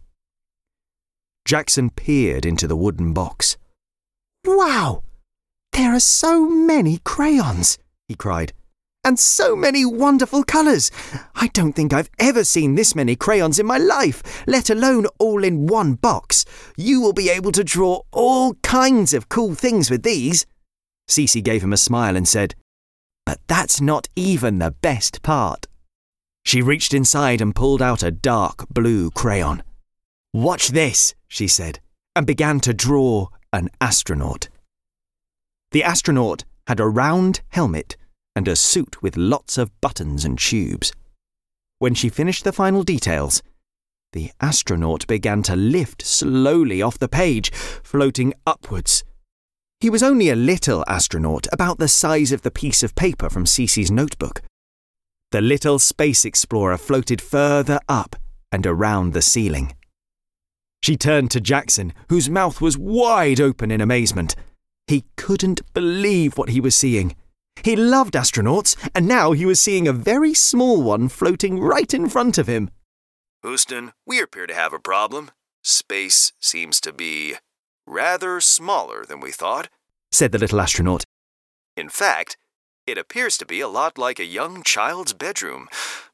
Jackson 1.46 1.90
peered 1.90 2.46
into 2.46 2.68
the 2.68 2.76
wooden 2.76 3.14
box. 3.14 3.58
Wow! 4.46 5.04
There 5.72 5.94
are 5.94 6.00
so 6.00 6.48
many 6.48 7.00
crayons, 7.00 7.78
he 8.08 8.16
cried. 8.16 8.54
And 9.04 9.20
so 9.20 9.56
many 9.56 9.86
wonderful 9.86 10.44
colours. 10.44 10.90
I 11.36 11.48
don't 11.50 11.74
think 11.74 11.94
I've 11.94 12.10
ever 12.18 12.44
seen 12.44 12.74
this 12.74 12.96
many 12.96 13.16
crayons 13.16 13.60
in 13.60 13.66
my 13.68 13.78
life, 13.78 14.44
let 14.48 14.72
alone 14.72 15.06
all 15.20 15.44
in 15.44 15.68
one 15.68 15.94
box. 15.94 16.44
You 16.76 17.02
will 17.02 17.14
be 17.14 17.30
able 17.30 17.52
to 17.52 17.64
draw 17.64 18.02
all 18.12 18.56
kinds 18.56 19.14
of 19.14 19.30
cool 19.30 19.54
things 19.54 19.92
with 19.92 20.02
these. 20.02 20.48
Cece 21.08 21.44
gave 21.44 21.64
him 21.64 21.72
a 21.72 21.78
smile 21.78 22.16
and 22.16 22.28
said, 22.28 22.56
But 23.28 23.40
that's 23.48 23.80
not 23.80 24.08
even 24.16 24.58
the 24.58 24.72
best 24.72 25.22
part. 25.22 25.68
She 26.44 26.64
reached 26.64 26.94
inside 26.94 27.42
and 27.42 27.56
pulled 27.56 27.84
out 27.84 28.02
a 28.02 28.12
dark 28.12 28.68
blue 28.70 29.12
crayon. 29.12 29.62
Watch 30.34 30.70
this, 30.70 31.14
she 31.28 31.48
said, 31.48 31.80
and 32.16 32.26
began 32.26 32.60
to 32.62 32.74
draw 32.74 33.28
an 33.54 33.70
astronaut. 33.80 34.50
The 35.72 35.84
astronaut 35.84 36.44
had 36.68 36.80
a 36.80 36.88
round 36.88 37.42
helmet 37.50 37.96
and 38.36 38.48
a 38.48 38.56
suit 38.56 39.02
with 39.02 39.18
lots 39.18 39.58
of 39.58 39.80
buttons 39.82 40.26
and 40.26 40.38
tubes. 40.38 40.92
When 41.80 41.94
she 41.94 42.10
finished 42.10 42.44
the 42.44 42.52
final 42.52 42.84
details, 42.84 43.42
the 44.14 44.32
astronaut 44.40 45.06
began 45.08 45.44
to 45.44 45.56
lift 45.56 46.06
slowly 46.06 46.82
off 46.82 46.98
the 46.98 47.10
page, 47.10 47.52
floating 47.52 48.34
upwards. 48.48 49.04
He 49.82 49.90
was 49.90 50.02
only 50.02 50.30
a 50.30 50.36
little 50.36 50.86
astronaut, 50.88 51.48
about 51.52 51.80
the 51.80 51.90
size 51.90 52.32
of 52.32 52.42
the 52.42 52.52
piece 52.52 52.82
of 52.82 52.96
paper 52.96 53.30
from 53.30 53.46
Cece's 53.46 53.92
notebook. 53.92 54.42
The 55.32 55.42
little 55.42 55.80
space 55.80 56.24
explorer 56.24 56.78
floated 56.78 57.22
further 57.22 57.80
up 57.90 58.16
and 58.52 58.66
around 58.66 59.12
the 59.12 59.22
ceiling. 59.22 59.76
She 60.82 60.96
turned 60.96 61.30
to 61.32 61.42
Jackson, 61.42 61.94
whose 62.10 62.30
mouth 62.30 62.62
was 62.62 62.78
wide 62.78 63.42
open 63.42 63.70
in 63.70 63.82
amazement. 63.82 64.36
He 64.88 65.06
couldn't 65.18 65.62
believe 65.74 66.38
what 66.38 66.50
he 66.50 66.62
was 66.62 66.76
seeing. 66.76 67.16
He 67.64 67.76
loved 67.76 68.14
astronauts, 68.14 68.76
and 68.94 69.08
now 69.08 69.32
he 69.32 69.46
was 69.46 69.60
seeing 69.60 69.88
a 69.88 69.94
very 69.94 70.34
small 70.34 70.84
one 70.84 71.10
floating 71.10 71.60
right 71.60 71.92
in 71.94 72.10
front 72.10 72.38
of 72.38 72.48
him. 72.48 72.70
Houston, 73.42 73.94
we 74.06 74.22
appear 74.22 74.46
to 74.48 74.54
have 74.54 74.74
a 74.74 74.80
problem. 74.80 75.32
Space 75.64 76.34
seems 76.40 76.80
to 76.82 76.94
be 76.94 77.36
rather 77.88 78.40
smaller 78.40 79.06
than 79.06 79.20
we 79.20 79.32
thought, 79.32 79.70
said 80.12 80.32
the 80.32 80.38
little 80.38 80.62
astronaut. 80.62 81.04
In 81.76 81.90
fact, 81.90 82.38
it 82.88 82.98
appears 82.98 83.38
to 83.38 83.46
be 83.46 83.62
a 83.62 83.68
lot 83.68 83.98
like 83.98 84.20
a 84.20 84.26
young 84.26 84.64
child's 84.64 85.14
bedroom, 85.14 85.68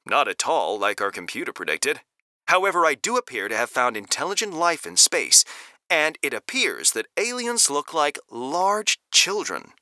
not 0.06 0.28
at 0.28 0.48
all 0.48 0.80
like 0.80 1.02
our 1.02 1.12
computer 1.12 1.52
predicted. 1.52 2.02
However, 2.48 2.86
I 2.86 2.96
do 2.96 3.18
appear 3.18 3.48
to 3.48 3.56
have 3.58 3.70
found 3.70 3.96
intelligent 3.96 4.54
life 4.54 4.86
in 4.86 4.98
space, 4.98 5.46
and 5.92 6.18
it 6.24 6.34
appears 6.34 6.92
that 6.92 7.08
aliens 7.18 7.70
look 7.70 7.94
like 7.94 8.18
large 8.32 8.98
children. 9.12 9.74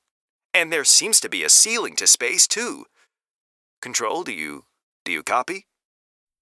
And 0.55 0.73
there 0.73 0.83
seems 0.83 1.19
to 1.19 1.29
be 1.29 1.43
a 1.43 1.49
ceiling 1.49 1.95
to 1.97 2.07
space, 2.07 2.47
too. 2.47 2.85
Control, 3.81 4.23
do 4.23 4.33
you. 4.33 4.65
do 5.05 5.11
you 5.11 5.21
copy? 5.21 5.67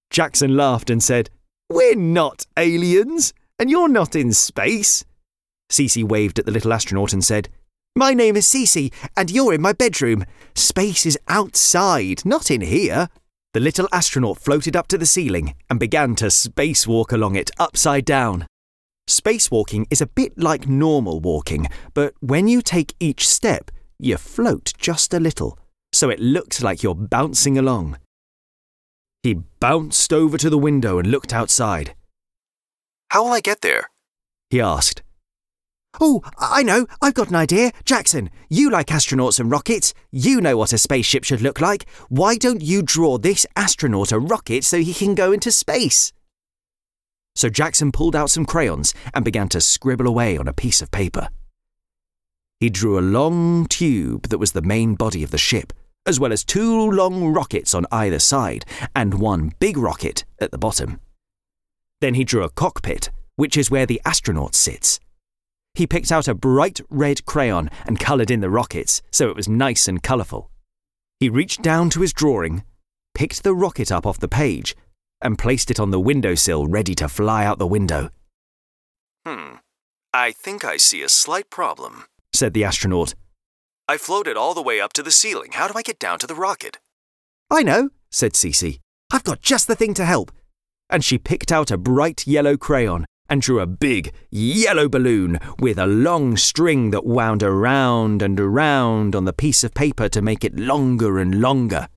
Jackson 0.09 0.55
laughed 0.55 0.89
and 0.89 1.03
said, 1.03 1.29
We're 1.69 1.95
not 1.95 2.45
aliens, 2.57 3.33
and 3.59 3.69
you're 3.69 3.89
not 3.89 4.15
in 4.15 4.31
space. 4.31 5.03
Cece 5.69 6.01
waved 6.01 6.39
at 6.39 6.45
the 6.45 6.51
little 6.51 6.71
astronaut 6.71 7.11
and 7.11 7.23
said, 7.23 7.49
My 7.93 8.13
name 8.13 8.37
is 8.37 8.47
Cece, 8.47 8.93
and 9.17 9.29
you're 9.29 9.53
in 9.53 9.61
my 9.61 9.73
bedroom. 9.73 10.23
Space 10.55 11.05
is 11.05 11.19
outside, 11.27 12.23
not 12.23 12.49
in 12.49 12.61
here. 12.61 13.09
The 13.53 13.59
little 13.59 13.89
astronaut 13.91 14.37
floated 14.37 14.77
up 14.77 14.87
to 14.87 14.97
the 14.97 15.05
ceiling 15.05 15.55
and 15.69 15.77
began 15.77 16.15
to 16.15 16.27
spacewalk 16.27 17.11
along 17.11 17.35
it 17.35 17.51
upside 17.59 18.05
down. 18.05 18.47
Spacewalking 19.07 19.87
is 19.89 20.01
a 20.01 20.07
bit 20.07 20.37
like 20.37 20.67
normal 20.67 21.21
walking, 21.21 21.67
but 21.93 22.13
when 22.19 22.49
you 22.49 22.61
take 22.61 22.93
each 22.99 23.27
step, 23.27 23.71
you 23.97 24.17
float 24.17 24.73
just 24.77 25.13
a 25.13 25.19
little, 25.19 25.57
so 25.93 26.09
it 26.09 26.19
looks 26.19 26.61
like 26.61 26.83
you're 26.83 26.93
bouncing 26.93 27.57
along. 27.57 27.97
He 29.23 29.35
bounced 29.61 30.11
over 30.11 30.37
to 30.37 30.49
the 30.49 30.57
window 30.57 30.99
and 30.99 31.09
looked 31.09 31.33
outside. 31.33 31.95
How 33.09 33.23
will 33.23 33.31
I 33.31 33.39
get 33.39 33.61
there? 33.61 33.89
He 34.49 34.59
asked. 34.59 35.03
Oh, 36.01 36.21
I 36.37 36.61
know. 36.61 36.85
I've 37.01 37.13
got 37.13 37.29
an 37.29 37.35
idea. 37.35 37.71
Jackson, 37.85 38.29
you 38.49 38.69
like 38.69 38.87
astronauts 38.87 39.39
and 39.39 39.49
rockets. 39.49 39.93
You 40.11 40.41
know 40.41 40.57
what 40.57 40.73
a 40.73 40.77
spaceship 40.77 41.23
should 41.23 41.41
look 41.41 41.61
like. 41.61 41.85
Why 42.09 42.35
don't 42.35 42.61
you 42.61 42.81
draw 42.81 43.17
this 43.17 43.47
astronaut 43.55 44.11
a 44.11 44.19
rocket 44.19 44.65
so 44.65 44.79
he 44.79 44.93
can 44.93 45.15
go 45.15 45.31
into 45.31 45.51
space? 45.51 46.11
So 47.37 47.49
Jackson 47.49 47.91
pulled 47.91 48.15
out 48.15 48.31
some 48.31 48.47
crayons 48.47 48.95
and 49.13 49.23
began 49.23 49.47
to 49.49 49.61
scribble 49.61 50.07
away 50.07 50.39
on 50.39 50.47
a 50.47 50.53
piece 50.53 50.81
of 50.81 50.89
paper. 50.89 51.29
He 52.59 52.71
drew 52.71 52.97
a 52.97 52.99
long 52.99 53.67
tube 53.67 54.29
that 54.29 54.39
was 54.39 54.53
the 54.53 54.63
main 54.63 54.95
body 54.95 55.21
of 55.21 55.29
the 55.29 55.37
ship, 55.37 55.71
as 56.07 56.19
well 56.19 56.33
as 56.33 56.43
two 56.43 56.89
long 56.89 57.27
rockets 57.27 57.75
on 57.75 57.85
either 57.91 58.17
side 58.17 58.65
and 58.95 59.19
one 59.19 59.53
big 59.59 59.77
rocket 59.77 60.25
at 60.41 60.49
the 60.49 60.57
bottom. 60.57 60.99
Then 62.01 62.15
he 62.15 62.23
drew 62.23 62.41
a 62.41 62.49
cockpit, 62.49 63.11
which 63.35 63.55
is 63.55 63.69
where 63.69 63.85
the 63.85 64.01
astronaut 64.03 64.55
sits. 64.55 64.99
He 65.75 65.85
picked 65.85 66.11
out 66.11 66.27
a 66.27 66.33
bright 66.33 66.81
red 66.89 67.23
crayon 67.27 67.69
and 67.85 67.99
coloured 67.99 68.31
in 68.31 68.39
the 68.41 68.49
rockets 68.49 69.03
so 69.11 69.29
it 69.29 69.35
was 69.35 69.47
nice 69.47 69.87
and 69.87 70.01
colourful. 70.01 70.49
He 71.19 71.29
reached 71.29 71.61
down 71.61 71.91
to 71.91 72.01
his 72.01 72.13
drawing, 72.13 72.63
picked 73.13 73.43
the 73.43 73.53
rocket 73.53 73.91
up 73.91 74.07
off 74.07 74.19
the 74.19 74.27
page, 74.27 74.75
and 75.21 75.37
placed 75.37 75.71
it 75.71 75.79
on 75.79 75.91
the 75.91 75.99
windowsill 75.99 76.67
ready 76.67 76.95
to 76.95 77.07
fly 77.07 77.45
out 77.45 77.59
the 77.59 77.67
window. 77.67 78.09
Hmm, 79.25 79.55
I 80.13 80.31
think 80.31 80.63
I 80.63 80.77
see 80.77 81.01
a 81.01 81.09
slight 81.09 81.49
problem 81.49 82.05
said 82.37 82.53
the 82.53 82.63
astronaut. 82.63 83.15
I 83.87 83.97
floated 83.97 84.37
all 84.37 84.53
the 84.53 84.61
way 84.61 84.79
up 84.79 84.93
to 84.93 85.03
the 85.03 85.11
ceiling. 85.11 85.51
How 85.53 85.67
do 85.67 85.73
I 85.75 85.81
get 85.81 85.99
down 85.99 86.19
to 86.19 86.27
the 86.27 86.35
rocket? 86.35 86.77
I 87.49 87.63
know, 87.63 87.89
said 88.11 88.33
Cece. 88.33 88.79
I've 89.11 89.23
got 89.23 89.41
just 89.41 89.67
the 89.67 89.75
thing 89.75 89.93
to 89.95 90.05
help. 90.05 90.31
And 90.89 91.03
she 91.03 91.17
picked 91.17 91.51
out 91.51 91.71
a 91.71 91.77
bright 91.77 92.27
yellow 92.27 92.57
crayon 92.57 93.05
and 93.29 93.41
drew 93.41 93.59
a 93.59 93.65
big 93.65 94.13
yellow 94.29 94.87
balloon 94.87 95.39
with 95.59 95.77
a 95.77 95.87
long 95.87 96.37
string 96.37 96.91
that 96.91 97.05
wound 97.05 97.43
around 97.43 98.21
and 98.21 98.39
around 98.39 99.15
on 99.15 99.25
the 99.25 99.33
piece 99.33 99.63
of 99.63 99.73
paper 99.73 100.07
to 100.09 100.21
make 100.21 100.43
it 100.45 100.59
longer 100.59 101.17
and 101.17 101.41
longer. 101.41 101.87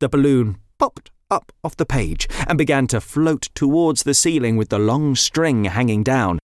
The 0.00 0.08
balloon 0.08 0.58
popped 0.78 1.10
up 1.30 1.52
off 1.62 1.76
the 1.76 1.86
page 1.86 2.28
and 2.46 2.58
began 2.58 2.86
to 2.88 3.00
float 3.00 3.48
towards 3.54 4.02
the 4.02 4.14
ceiling 4.14 4.56
with 4.56 4.68
the 4.68 4.78
long 4.78 5.14
string 5.14 5.64
hanging 5.64 6.02
down. 6.02 6.38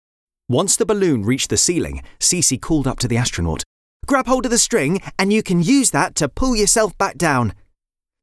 Once 0.50 0.76
the 0.76 0.86
balloon 0.86 1.24
reached 1.24 1.50
the 1.50 1.58
ceiling, 1.58 2.02
Cece 2.20 2.62
called 2.62 2.88
up 2.88 3.00
to 3.00 3.08
the 3.08 3.18
astronaut. 3.18 3.64
Grab 4.06 4.28
hold 4.28 4.46
of 4.46 4.52
the 4.52 4.58
string, 4.58 5.02
and 5.20 5.34
you 5.34 5.44
can 5.44 5.62
use 5.62 5.92
that 5.92 6.16
to 6.16 6.30
pull 6.30 6.56
yourself 6.56 6.98
back 6.98 7.18
down. 7.18 7.54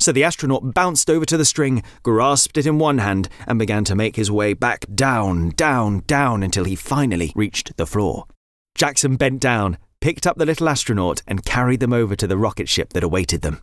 So 0.01 0.13
the 0.13 0.25
astronaut 0.25 0.75
bounced 0.75 1.11
over 1.11 1.27
to 1.27 1.37
the 1.37 1.45
string, 1.45 1.83
grasped 2.03 2.57
it 2.57 2.67
in 2.67 2.79
one 2.79 2.99
hand, 2.99 3.29
and 3.47 3.59
began 3.59 3.85
to 3.85 3.95
make 3.95 4.17
his 4.17 4.31
way 4.31 4.55
back 4.55 4.87
down, 4.95 5.51
down, 5.51 6.03
down 6.07 6.43
until 6.43 6.65
he 6.65 6.75
finally 6.75 7.33
reached 7.35 7.77
the 7.77 7.87
floor. 7.87 8.25
Jackson 8.75 9.17
bent 9.17 9.41
down, 9.41 9.79
picked 10.01 10.27
up 10.27 10.37
the 10.37 10.47
little 10.47 10.69
astronaut, 10.69 11.23
and 11.27 11.45
carried 11.45 11.81
them 11.81 11.93
over 11.93 12.17
to 12.17 12.27
the 12.27 12.39
rocket 12.39 12.69
ship 12.69 12.93
that 12.95 13.05
awaited 13.05 13.43
them. 13.43 13.63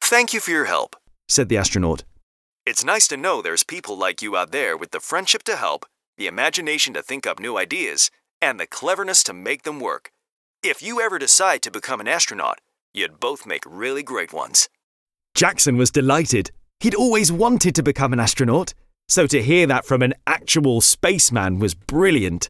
Thank 0.00 0.34
you 0.34 0.40
for 0.40 0.50
your 0.50 0.64
help, 0.64 0.96
said 1.28 1.48
the 1.48 1.58
astronaut. 1.58 2.04
It's 2.64 2.84
nice 2.84 3.08
to 3.08 3.16
know 3.16 3.42
there's 3.42 3.64
people 3.64 3.96
like 3.96 4.22
you 4.22 4.36
out 4.36 4.52
there 4.52 4.76
with 4.76 4.92
the 4.92 5.00
friendship 5.00 5.42
to 5.44 5.56
help 5.56 5.86
the 6.16 6.26
imagination 6.26 6.94
to 6.94 7.02
think 7.02 7.26
up 7.26 7.40
new 7.40 7.56
ideas, 7.56 8.10
and 8.40 8.58
the 8.58 8.66
cleverness 8.66 9.22
to 9.24 9.32
make 9.32 9.62
them 9.62 9.80
work. 9.80 10.10
If 10.62 10.82
you 10.82 11.00
ever 11.00 11.18
decide 11.18 11.62
to 11.62 11.70
become 11.70 12.00
an 12.00 12.08
astronaut, 12.08 12.60
you'd 12.92 13.20
both 13.20 13.46
make 13.46 13.64
really 13.66 14.02
great 14.02 14.32
ones. 14.32 14.68
Jackson 15.34 15.76
was 15.76 15.90
delighted. 15.90 16.50
He'd 16.80 16.94
always 16.94 17.32
wanted 17.32 17.74
to 17.76 17.82
become 17.82 18.12
an 18.12 18.20
astronaut, 18.20 18.74
so 19.08 19.26
to 19.26 19.42
hear 19.42 19.66
that 19.66 19.86
from 19.86 20.02
an 20.02 20.14
actual 20.26 20.80
spaceman 20.80 21.58
was 21.58 21.74
brilliant. 21.74 22.48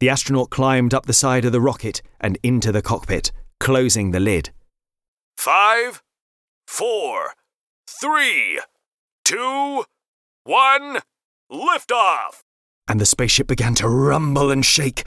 The 0.00 0.08
astronaut 0.08 0.50
climbed 0.50 0.94
up 0.94 1.06
the 1.06 1.12
side 1.12 1.44
of 1.44 1.52
the 1.52 1.60
rocket 1.60 2.00
and 2.20 2.38
into 2.42 2.72
the 2.72 2.82
cockpit, 2.82 3.32
closing 3.58 4.12
the 4.12 4.20
lid. 4.20 4.50
Five, 5.36 6.02
four, 6.66 7.34
three, 7.86 8.60
two, 9.30 9.84
one, 10.42 10.98
liftoff! 11.52 12.42
and 12.88 13.00
the 13.00 13.06
spaceship 13.06 13.46
began 13.46 13.76
to 13.76 13.88
rumble 13.88 14.50
and 14.50 14.66
shake. 14.66 15.04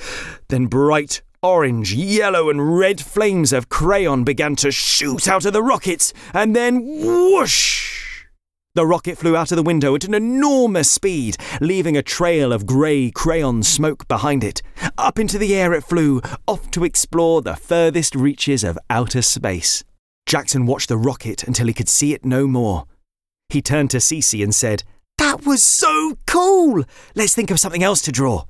Then 0.47 0.67
bright 0.67 1.21
orange, 1.41 1.93
yellow, 1.93 2.49
and 2.49 2.77
red 2.79 3.01
flames 3.01 3.51
of 3.51 3.67
crayon 3.67 4.23
began 4.23 4.55
to 4.55 4.71
shoot 4.71 5.27
out 5.27 5.43
of 5.43 5.51
the 5.51 5.61
rockets, 5.61 6.13
and 6.33 6.55
then 6.55 6.85
whoosh! 6.85 8.23
The 8.75 8.85
rocket 8.85 9.17
flew 9.17 9.35
out 9.35 9.51
of 9.51 9.57
the 9.57 9.61
window 9.61 9.93
at 9.93 10.05
an 10.05 10.13
enormous 10.13 10.89
speed, 10.89 11.35
leaving 11.59 11.97
a 11.97 12.01
trail 12.01 12.53
of 12.53 12.65
grey 12.65 13.11
crayon 13.11 13.61
smoke 13.61 14.07
behind 14.07 14.41
it. 14.41 14.61
Up 14.97 15.19
into 15.19 15.37
the 15.37 15.53
air 15.53 15.73
it 15.73 15.83
flew, 15.83 16.21
off 16.47 16.71
to 16.71 16.85
explore 16.85 17.41
the 17.41 17.57
furthest 17.57 18.15
reaches 18.15 18.63
of 18.63 18.79
outer 18.89 19.21
space. 19.21 19.83
Jackson 20.25 20.65
watched 20.65 20.87
the 20.87 20.97
rocket 20.97 21.43
until 21.43 21.67
he 21.67 21.73
could 21.73 21.89
see 21.89 22.13
it 22.13 22.23
no 22.23 22.47
more. 22.47 22.85
He 23.53 23.61
turned 23.61 23.91
to 23.91 23.97
Cece 23.97 24.43
and 24.43 24.53
said, 24.53 24.83
that 25.19 25.45
was 25.45 25.63
so 25.63 26.17
cool! 26.25 26.83
Let's 27.13 27.35
think 27.35 27.51
of 27.51 27.59
something 27.59 27.83
else 27.83 28.01
to 28.01 28.11
draw. 28.11 28.45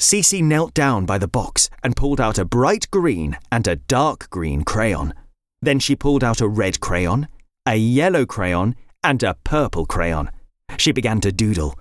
Cece 0.00 0.40
knelt 0.40 0.74
down 0.74 1.06
by 1.06 1.18
the 1.18 1.26
box 1.26 1.68
and 1.82 1.96
pulled 1.96 2.20
out 2.20 2.38
a 2.38 2.44
bright 2.44 2.88
green 2.92 3.36
and 3.50 3.66
a 3.66 3.74
dark 3.74 4.30
green 4.30 4.62
crayon. 4.62 5.12
Then 5.60 5.80
she 5.80 5.96
pulled 5.96 6.22
out 6.22 6.40
a 6.40 6.46
red 6.46 6.78
crayon, 6.78 7.26
a 7.66 7.74
yellow 7.74 8.24
crayon, 8.24 8.76
and 9.02 9.24
a 9.24 9.34
purple 9.42 9.86
crayon. 9.86 10.30
She 10.78 10.92
began 10.92 11.20
to 11.22 11.32
doodle. 11.32 11.76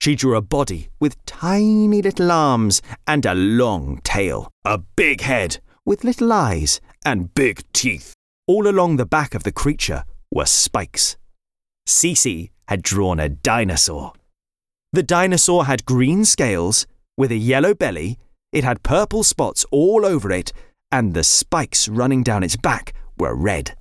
She 0.00 0.16
drew 0.16 0.34
a 0.34 0.42
body 0.42 0.88
with 0.98 1.24
tiny 1.26 2.02
little 2.02 2.32
arms 2.32 2.82
and 3.06 3.24
a 3.24 3.34
long 3.34 4.00
tail, 4.02 4.50
a 4.64 4.78
big 4.78 5.20
head 5.20 5.60
with 5.86 6.02
little 6.02 6.32
eyes 6.32 6.80
and 7.04 7.32
big 7.34 7.62
teeth. 7.72 8.14
All 8.48 8.66
along 8.66 8.96
the 8.96 9.06
back 9.06 9.36
of 9.36 9.44
the 9.44 9.52
creature 9.52 10.02
were 10.32 10.46
spikes. 10.46 11.16
Cece 11.86 12.50
had 12.68 12.82
drawn 12.82 13.20
a 13.20 13.28
dinosaur. 13.28 14.12
The 14.92 15.02
dinosaur 15.02 15.64
had 15.64 15.86
green 15.86 16.24
scales 16.24 16.86
with 17.16 17.32
a 17.32 17.36
yellow 17.36 17.74
belly, 17.74 18.18
it 18.52 18.64
had 18.64 18.82
purple 18.82 19.24
spots 19.24 19.64
all 19.70 20.04
over 20.04 20.30
it, 20.30 20.52
and 20.90 21.14
the 21.14 21.24
spikes 21.24 21.88
running 21.88 22.22
down 22.22 22.42
its 22.42 22.56
back 22.56 22.94
were 23.18 23.34
red. 23.34 23.76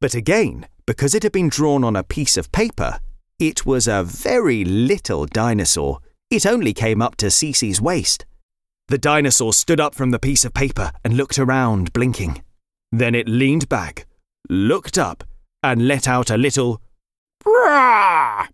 But 0.00 0.14
again, 0.14 0.66
because 0.86 1.14
it 1.14 1.22
had 1.22 1.32
been 1.32 1.48
drawn 1.48 1.82
on 1.82 1.96
a 1.96 2.04
piece 2.04 2.36
of 2.36 2.52
paper, 2.52 2.98
it 3.38 3.66
was 3.66 3.88
a 3.88 4.04
very 4.04 4.64
little 4.64 5.26
dinosaur. 5.26 6.00
It 6.30 6.46
only 6.46 6.72
came 6.72 7.02
up 7.02 7.16
to 7.16 7.26
Cece's 7.26 7.80
waist. 7.80 8.24
The 8.88 8.98
dinosaur 8.98 9.52
stood 9.52 9.80
up 9.80 9.94
from 9.94 10.10
the 10.10 10.18
piece 10.18 10.44
of 10.44 10.54
paper 10.54 10.92
and 11.02 11.16
looked 11.16 11.38
around, 11.38 11.92
blinking. 11.92 12.42
Then 12.92 13.14
it 13.14 13.28
leaned 13.28 13.68
back, 13.68 14.06
looked 14.48 14.98
up, 14.98 15.24
and 15.62 15.88
let 15.88 16.06
out 16.06 16.30
a 16.30 16.36
little 16.36 16.80
Brah! 17.74 18.46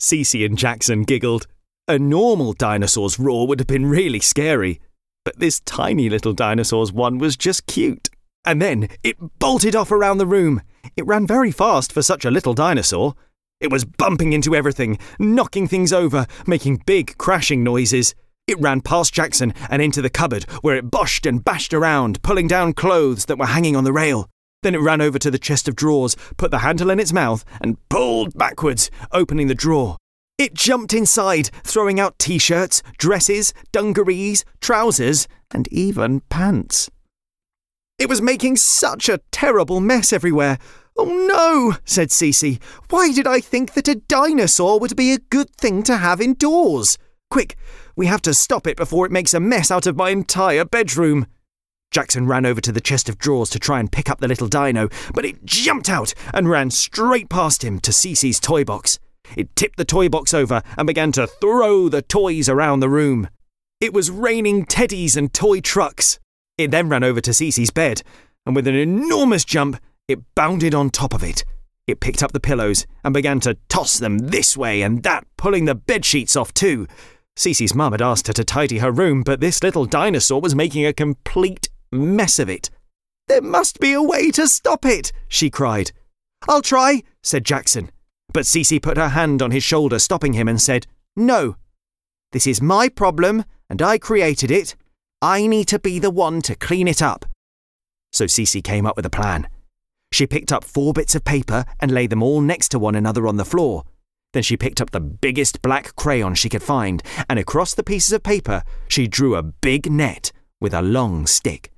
Cece 0.00 0.46
and 0.46 0.56
Jackson 0.56 1.02
giggled. 1.02 1.46
A 1.86 1.98
normal 1.98 2.54
dinosaur's 2.54 3.18
roar 3.18 3.46
would 3.46 3.60
have 3.60 3.66
been 3.66 3.84
really 3.84 4.20
scary, 4.20 4.80
but 5.22 5.38
this 5.38 5.60
tiny 5.60 6.08
little 6.08 6.32
dinosaur's 6.32 6.90
one 6.90 7.18
was 7.18 7.36
just 7.36 7.66
cute. 7.66 8.08
And 8.46 8.62
then 8.62 8.88
it 9.02 9.16
bolted 9.38 9.76
off 9.76 9.92
around 9.92 10.16
the 10.16 10.26
room. 10.26 10.62
It 10.96 11.06
ran 11.06 11.26
very 11.26 11.50
fast 11.50 11.92
for 11.92 12.00
such 12.00 12.24
a 12.24 12.30
little 12.30 12.54
dinosaur. 12.54 13.14
It 13.60 13.70
was 13.70 13.84
bumping 13.84 14.32
into 14.32 14.54
everything, 14.54 14.98
knocking 15.18 15.68
things 15.68 15.92
over, 15.92 16.26
making 16.46 16.84
big 16.86 17.18
crashing 17.18 17.62
noises. 17.62 18.14
It 18.46 18.60
ran 18.60 18.80
past 18.80 19.12
Jackson 19.12 19.52
and 19.68 19.82
into 19.82 20.00
the 20.00 20.08
cupboard, 20.08 20.44
where 20.62 20.76
it 20.76 20.90
boshed 20.90 21.28
and 21.28 21.44
bashed 21.44 21.74
around, 21.74 22.22
pulling 22.22 22.48
down 22.48 22.72
clothes 22.72 23.26
that 23.26 23.38
were 23.38 23.46
hanging 23.46 23.76
on 23.76 23.84
the 23.84 23.92
rail. 23.92 24.30
Then 24.64 24.74
it 24.74 24.80
ran 24.80 25.02
over 25.02 25.18
to 25.18 25.30
the 25.30 25.38
chest 25.38 25.68
of 25.68 25.76
drawers, 25.76 26.16
put 26.38 26.50
the 26.50 26.60
handle 26.60 26.88
in 26.88 26.98
its 26.98 27.12
mouth, 27.12 27.44
and 27.60 27.76
pulled 27.90 28.32
backwards, 28.32 28.90
opening 29.12 29.48
the 29.48 29.54
drawer. 29.54 29.98
It 30.38 30.54
jumped 30.54 30.94
inside, 30.94 31.50
throwing 31.64 32.00
out 32.00 32.18
t 32.18 32.38
shirts, 32.38 32.82
dresses, 32.96 33.52
dungarees, 33.72 34.42
trousers, 34.62 35.28
and 35.50 35.68
even 35.68 36.20
pants. 36.30 36.88
It 37.98 38.08
was 38.08 38.22
making 38.22 38.56
such 38.56 39.10
a 39.10 39.20
terrible 39.30 39.80
mess 39.80 40.14
everywhere. 40.14 40.56
Oh 40.96 41.04
no, 41.04 41.76
said 41.84 42.08
Cece. 42.08 42.58
Why 42.88 43.12
did 43.12 43.26
I 43.26 43.40
think 43.40 43.74
that 43.74 43.86
a 43.86 43.96
dinosaur 43.96 44.80
would 44.80 44.96
be 44.96 45.12
a 45.12 45.18
good 45.18 45.54
thing 45.56 45.82
to 45.82 45.98
have 45.98 46.22
indoors? 46.22 46.96
Quick, 47.28 47.58
we 47.96 48.06
have 48.06 48.22
to 48.22 48.32
stop 48.32 48.66
it 48.66 48.78
before 48.78 49.04
it 49.04 49.12
makes 49.12 49.34
a 49.34 49.40
mess 49.40 49.70
out 49.70 49.86
of 49.86 49.96
my 49.96 50.08
entire 50.08 50.64
bedroom. 50.64 51.26
Jackson 51.94 52.26
ran 52.26 52.44
over 52.44 52.60
to 52.60 52.72
the 52.72 52.80
chest 52.80 53.08
of 53.08 53.18
drawers 53.18 53.48
to 53.50 53.60
try 53.60 53.78
and 53.78 53.92
pick 53.92 54.10
up 54.10 54.18
the 54.18 54.26
little 54.26 54.48
dino, 54.48 54.88
but 55.14 55.24
it 55.24 55.44
jumped 55.44 55.88
out 55.88 56.12
and 56.32 56.50
ran 56.50 56.68
straight 56.70 57.28
past 57.28 57.62
him 57.62 57.78
to 57.78 57.92
Cece's 57.92 58.40
toy 58.40 58.64
box. 58.64 58.98
It 59.36 59.54
tipped 59.54 59.76
the 59.76 59.84
toy 59.84 60.08
box 60.08 60.34
over 60.34 60.60
and 60.76 60.88
began 60.88 61.12
to 61.12 61.28
throw 61.28 61.88
the 61.88 62.02
toys 62.02 62.48
around 62.48 62.80
the 62.80 62.88
room. 62.88 63.28
It 63.80 63.94
was 63.94 64.10
raining 64.10 64.66
teddies 64.66 65.16
and 65.16 65.32
toy 65.32 65.60
trucks. 65.60 66.18
It 66.58 66.72
then 66.72 66.88
ran 66.88 67.04
over 67.04 67.20
to 67.20 67.30
Cece's 67.32 67.70
bed, 67.70 68.02
and 68.44 68.56
with 68.56 68.66
an 68.66 68.74
enormous 68.74 69.44
jump, 69.44 69.78
it 70.08 70.18
bounded 70.34 70.74
on 70.74 70.90
top 70.90 71.14
of 71.14 71.22
it. 71.22 71.44
It 71.86 72.00
picked 72.00 72.24
up 72.24 72.32
the 72.32 72.40
pillows 72.40 72.88
and 73.04 73.14
began 73.14 73.38
to 73.40 73.56
toss 73.68 74.00
them 74.00 74.18
this 74.18 74.56
way 74.56 74.82
and 74.82 75.04
that, 75.04 75.28
pulling 75.36 75.66
the 75.66 75.76
bed 75.76 76.04
sheets 76.04 76.34
off 76.34 76.52
too. 76.52 76.88
Cece's 77.36 77.74
mum 77.74 77.92
had 77.92 78.02
asked 78.02 78.26
her 78.26 78.32
to 78.32 78.42
tidy 78.42 78.78
her 78.78 78.90
room, 78.90 79.22
but 79.22 79.38
this 79.38 79.62
little 79.62 79.86
dinosaur 79.86 80.40
was 80.40 80.56
making 80.56 80.86
a 80.86 80.92
complete 80.92 81.68
mess 81.90 82.38
of 82.38 82.48
it. 82.48 82.70
There 83.28 83.42
must 83.42 83.80
be 83.80 83.92
a 83.92 84.02
way 84.02 84.30
to 84.32 84.46
stop 84.48 84.84
it, 84.84 85.12
she 85.28 85.50
cried. 85.50 85.92
I'll 86.48 86.62
try, 86.62 87.02
said 87.22 87.44
Jackson. 87.44 87.90
But 88.32 88.44
Cece 88.44 88.82
put 88.82 88.96
her 88.96 89.10
hand 89.10 89.40
on 89.40 89.50
his 89.50 89.64
shoulder, 89.64 89.98
stopping 89.98 90.34
him, 90.34 90.48
and 90.48 90.60
said, 90.60 90.86
No. 91.16 91.56
This 92.32 92.46
is 92.46 92.60
my 92.60 92.88
problem, 92.88 93.44
and 93.70 93.80
I 93.80 93.98
created 93.98 94.50
it. 94.50 94.76
I 95.22 95.46
need 95.46 95.68
to 95.68 95.78
be 95.78 95.98
the 95.98 96.10
one 96.10 96.42
to 96.42 96.54
clean 96.54 96.88
it 96.88 97.00
up. 97.00 97.24
So 98.12 98.26
Cece 98.26 98.62
came 98.62 98.86
up 98.86 98.96
with 98.96 99.06
a 99.06 99.10
plan. 99.10 99.48
She 100.12 100.26
picked 100.26 100.52
up 100.52 100.64
four 100.64 100.92
bits 100.92 101.14
of 101.14 101.24
paper 101.24 101.64
and 101.80 101.90
laid 101.90 102.10
them 102.10 102.22
all 102.22 102.40
next 102.40 102.68
to 102.70 102.78
one 102.78 102.94
another 102.94 103.26
on 103.26 103.36
the 103.36 103.44
floor. 103.44 103.84
Then 104.32 104.42
she 104.42 104.56
picked 104.56 104.80
up 104.80 104.90
the 104.90 105.00
biggest 105.00 105.62
black 105.62 105.96
crayon 105.96 106.34
she 106.34 106.48
could 106.48 106.62
find, 106.62 107.02
and 107.30 107.38
across 107.38 107.74
the 107.74 107.82
pieces 107.82 108.12
of 108.12 108.22
paper 108.22 108.62
she 108.88 109.08
drew 109.08 109.34
a 109.34 109.42
big 109.42 109.90
net 109.90 110.30
with 110.60 110.74
a 110.74 110.82
long 110.82 111.26
stick. 111.26 111.70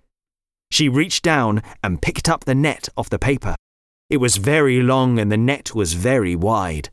She 0.71 0.89
reached 0.89 1.23
down 1.23 1.63
and 1.83 2.03
picked 2.03 2.29
up 2.29 2.45
the 2.45 2.55
net 2.55 2.89
off 2.97 3.11
the 3.11 3.19
paper. 3.19 3.55
It 4.11 4.19
was 4.19 4.37
very 4.37 4.83
long 4.83 5.19
and 5.19 5.31
the 5.31 5.37
net 5.37 5.75
was 5.75 5.95
very 5.95 6.37
wide. 6.37 6.91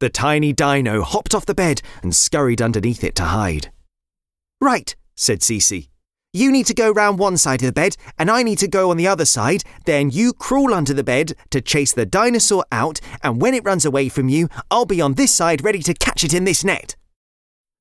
The 0.00 0.10
tiny 0.10 0.52
dino 0.52 1.02
hopped 1.02 1.34
off 1.34 1.46
the 1.46 1.54
bed 1.54 1.80
and 2.02 2.14
scurried 2.14 2.60
underneath 2.60 3.04
it 3.04 3.14
to 3.16 3.24
hide. 3.24 3.70
Right, 4.60 4.94
said 5.14 5.40
Cece. 5.40 5.88
You 6.34 6.50
need 6.50 6.66
to 6.66 6.74
go 6.74 6.90
round 6.90 7.18
one 7.18 7.36
side 7.36 7.60
of 7.62 7.66
the 7.66 7.72
bed, 7.72 7.96
and 8.18 8.30
I 8.30 8.42
need 8.42 8.56
to 8.58 8.68
go 8.68 8.90
on 8.90 8.96
the 8.96 9.06
other 9.06 9.26
side. 9.26 9.64
Then 9.84 10.08
you 10.10 10.32
crawl 10.32 10.72
under 10.72 10.94
the 10.94 11.04
bed 11.04 11.34
to 11.50 11.60
chase 11.60 11.92
the 11.92 12.06
dinosaur 12.06 12.64
out, 12.72 13.00
and 13.22 13.40
when 13.40 13.52
it 13.52 13.64
runs 13.64 13.84
away 13.84 14.08
from 14.08 14.30
you, 14.30 14.48
I'll 14.70 14.86
be 14.86 15.02
on 15.02 15.14
this 15.14 15.34
side 15.34 15.62
ready 15.62 15.80
to 15.80 15.92
catch 15.92 16.24
it 16.24 16.32
in 16.32 16.44
this 16.44 16.64
net. 16.64 16.96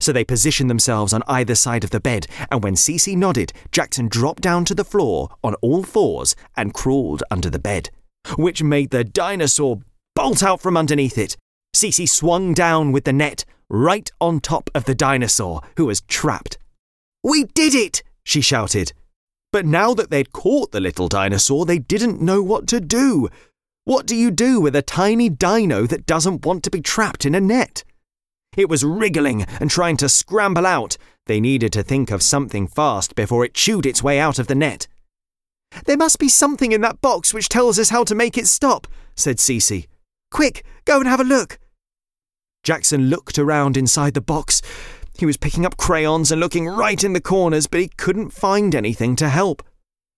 So 0.01 0.11
they 0.11 0.25
positioned 0.25 0.69
themselves 0.69 1.13
on 1.13 1.23
either 1.27 1.55
side 1.55 1.85
of 1.85 1.91
the 1.91 2.01
bed, 2.01 2.27
and 2.51 2.61
when 2.61 2.75
Cece 2.75 3.15
nodded, 3.15 3.53
Jackson 3.71 4.09
dropped 4.09 4.41
down 4.41 4.65
to 4.65 4.75
the 4.75 4.83
floor 4.83 5.29
on 5.41 5.55
all 5.61 5.83
fours 5.83 6.35
and 6.57 6.73
crawled 6.73 7.23
under 7.31 7.49
the 7.49 7.59
bed 7.59 7.89
which 8.35 8.63
made 8.63 8.91
the 8.91 9.03
dinosaur 9.03 9.79
bolt 10.15 10.43
out 10.43 10.61
from 10.61 10.77
underneath 10.77 11.17
it. 11.17 11.37
Cece 11.75 12.09
swung 12.09 12.53
down 12.53 12.91
with 12.91 13.05
the 13.05 13.13
net 13.13 13.45
right 13.69 14.11
on 14.19 14.39
top 14.39 14.69
of 14.75 14.85
the 14.85 14.95
dinosaur, 14.95 15.61
who 15.77 15.85
was 15.85 16.01
trapped. 16.01 16.57
We 17.23 17.45
did 17.45 17.73
it! 17.73 18.03
she 18.23 18.41
shouted. 18.41 18.93
But 19.51 19.65
now 19.65 19.93
that 19.93 20.09
they'd 20.09 20.33
caught 20.33 20.71
the 20.71 20.79
little 20.79 21.07
dinosaur, 21.07 21.65
they 21.65 21.79
didn't 21.79 22.21
know 22.21 22.41
what 22.41 22.67
to 22.67 22.79
do. 22.79 23.29
What 23.85 24.05
do 24.05 24.15
you 24.15 24.31
do 24.31 24.59
with 24.61 24.75
a 24.75 24.81
tiny 24.81 25.29
dino 25.29 25.85
that 25.87 26.05
doesn't 26.05 26.45
want 26.45 26.63
to 26.63 26.71
be 26.71 26.81
trapped 26.81 27.25
in 27.25 27.35
a 27.35 27.41
net? 27.41 27.83
It 28.57 28.67
was 28.67 28.83
wriggling 28.83 29.43
and 29.61 29.69
trying 29.69 29.95
to 29.97 30.09
scramble 30.09 30.65
out. 30.65 30.97
They 31.25 31.39
needed 31.39 31.71
to 31.73 31.83
think 31.83 32.11
of 32.11 32.21
something 32.21 32.67
fast 32.67 33.15
before 33.15 33.45
it 33.45 33.53
chewed 33.53 33.85
its 33.85 34.03
way 34.03 34.19
out 34.19 34.39
of 34.39 34.47
the 34.47 34.55
net. 34.55 34.87
There 35.85 35.95
must 35.95 36.19
be 36.19 36.27
something 36.27 36.73
in 36.73 36.81
that 36.81 36.99
box 36.99 37.33
which 37.33 37.47
tells 37.47 37.79
us 37.79 37.89
how 37.89 38.03
to 38.03 38.15
make 38.15 38.37
it 38.37 38.47
stop, 38.47 38.87
said 39.15 39.37
Cece. 39.37 39.87
Quick, 40.31 40.65
go 40.83 40.99
and 40.99 41.07
have 41.07 41.21
a 41.21 41.25
look. 41.25 41.59
Jackson 42.63 43.09
looked 43.09 43.39
around 43.39 43.77
inside 43.77 44.13
the 44.13 44.21
box. 44.21 44.61
He 45.17 45.25
was 45.25 45.37
picking 45.37 45.65
up 45.65 45.77
crayons 45.77 46.29
and 46.29 46.41
looking 46.41 46.67
right 46.67 47.01
in 47.03 47.13
the 47.13 47.21
corners, 47.21 47.67
but 47.67 47.79
he 47.79 47.87
couldn't 47.87 48.31
find 48.31 48.75
anything 48.75 49.15
to 49.15 49.29
help. 49.29 49.63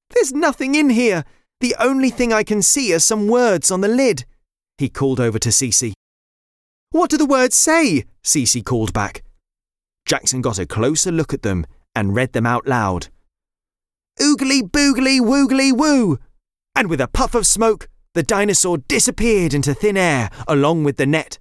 There's 0.09 0.33
nothing 0.33 0.73
in 0.73 0.89
here. 0.89 1.23
The 1.59 1.75
only 1.79 2.09
thing 2.09 2.33
I 2.33 2.43
can 2.43 2.63
see 2.63 2.93
are 2.93 2.99
some 2.99 3.27
words 3.27 3.69
on 3.69 3.81
the 3.81 3.87
lid. 3.87 4.25
He 4.79 4.89
called 4.89 5.19
over 5.19 5.37
to 5.37 5.49
Cece. 5.49 5.93
What 6.89 7.09
do 7.09 7.17
the 7.17 7.25
words 7.25 7.55
say? 7.55 8.05
Cece 8.23 8.63
called 8.63 8.93
back. 8.93 9.23
Jackson 10.05 10.41
got 10.41 10.59
a 10.59 10.65
closer 10.65 11.12
look 11.12 11.33
at 11.33 11.41
them 11.41 11.65
and 11.95 12.15
read 12.15 12.33
them 12.33 12.45
out 12.45 12.67
loud. 12.67 13.07
Oogly 14.19 14.62
boogly 14.62 15.19
woogly 15.19 15.71
woo! 15.71 16.19
And 16.75 16.89
with 16.89 17.01
a 17.01 17.07
puff 17.07 17.36
of 17.36 17.47
smoke, 17.47 17.88
the 18.13 18.23
dinosaur 18.23 18.77
disappeared 18.77 19.53
into 19.53 19.73
thin 19.73 19.97
air 19.97 20.29
along 20.47 20.83
with 20.83 20.97
the 20.97 21.05
net. 21.05 21.39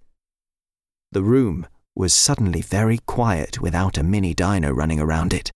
The 1.10 1.22
room 1.22 1.66
was 1.94 2.14
suddenly 2.14 2.62
very 2.62 2.98
quiet 2.98 3.60
without 3.60 3.98
a 3.98 4.02
mini 4.02 4.32
dino 4.32 4.70
running 4.70 5.00
around 5.00 5.34
it. 5.34 5.50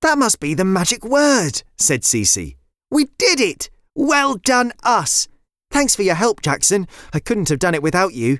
That 0.00 0.18
must 0.18 0.40
be 0.40 0.54
the 0.54 0.64
magic 0.64 1.04
word, 1.04 1.62
said 1.76 2.02
Cece. 2.02 2.56
We 2.90 3.04
did 3.18 3.40
it! 3.40 3.70
Well 3.94 4.36
done, 4.36 4.72
us! 4.82 5.28
Thanks 5.70 5.94
for 5.94 6.02
your 6.02 6.14
help, 6.14 6.42
Jackson. 6.42 6.88
I 7.12 7.20
couldn't 7.20 7.50
have 7.50 7.58
done 7.58 7.74
it 7.74 7.82
without 7.82 8.14
you. 8.14 8.38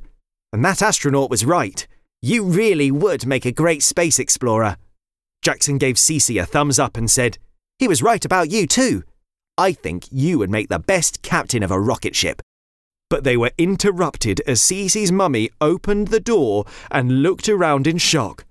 And 0.52 0.64
that 0.64 0.82
astronaut 0.82 1.30
was 1.30 1.44
right. 1.44 1.86
You 2.22 2.44
really 2.44 2.90
would 2.90 3.26
make 3.26 3.44
a 3.44 3.52
great 3.52 3.82
space 3.82 4.18
explorer. 4.18 4.76
Jackson 5.42 5.76
gave 5.76 5.96
Cece 5.96 6.40
a 6.40 6.46
thumbs 6.46 6.78
up 6.78 6.96
and 6.96 7.10
said, 7.10 7.36
he 7.82 7.88
was 7.88 8.00
right 8.00 8.24
about 8.24 8.48
you, 8.48 8.68
too. 8.68 9.02
I 9.58 9.72
think 9.72 10.04
you 10.12 10.38
would 10.38 10.50
make 10.50 10.68
the 10.68 10.78
best 10.78 11.20
captain 11.22 11.64
of 11.64 11.72
a 11.72 11.80
rocket 11.80 12.14
ship. 12.14 12.40
But 13.10 13.24
they 13.24 13.36
were 13.36 13.50
interrupted 13.58 14.40
as 14.46 14.60
Cece's 14.60 15.10
mummy 15.10 15.50
opened 15.60 16.08
the 16.08 16.20
door 16.20 16.64
and 16.92 17.24
looked 17.24 17.48
around 17.48 17.88
in 17.88 17.98
shock. 17.98 18.44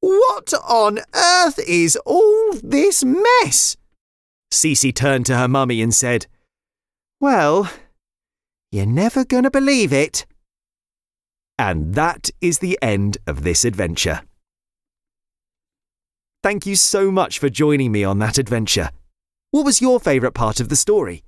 What 0.00 0.52
on 0.68 0.98
earth 1.14 1.60
is 1.60 1.96
all 2.04 2.52
this 2.60 3.04
mess? 3.04 3.76
Cece 4.52 4.92
turned 4.92 5.26
to 5.26 5.36
her 5.36 5.46
mummy 5.46 5.80
and 5.80 5.94
said, 5.94 6.26
Well, 7.20 7.70
you're 8.72 8.86
never 8.86 9.24
going 9.24 9.44
to 9.44 9.52
believe 9.52 9.92
it. 9.92 10.26
And 11.58 11.94
that 11.94 12.30
is 12.40 12.60
the 12.60 12.78
end 12.80 13.18
of 13.26 13.42
this 13.42 13.64
adventure. 13.64 14.22
Thank 16.42 16.66
you 16.66 16.76
so 16.76 17.10
much 17.10 17.40
for 17.40 17.48
joining 17.48 17.90
me 17.90 18.04
on 18.04 18.20
that 18.20 18.38
adventure. 18.38 18.90
What 19.50 19.64
was 19.64 19.80
your 19.80 19.98
favourite 19.98 20.34
part 20.34 20.60
of 20.60 20.68
the 20.68 20.76
story? 20.76 21.24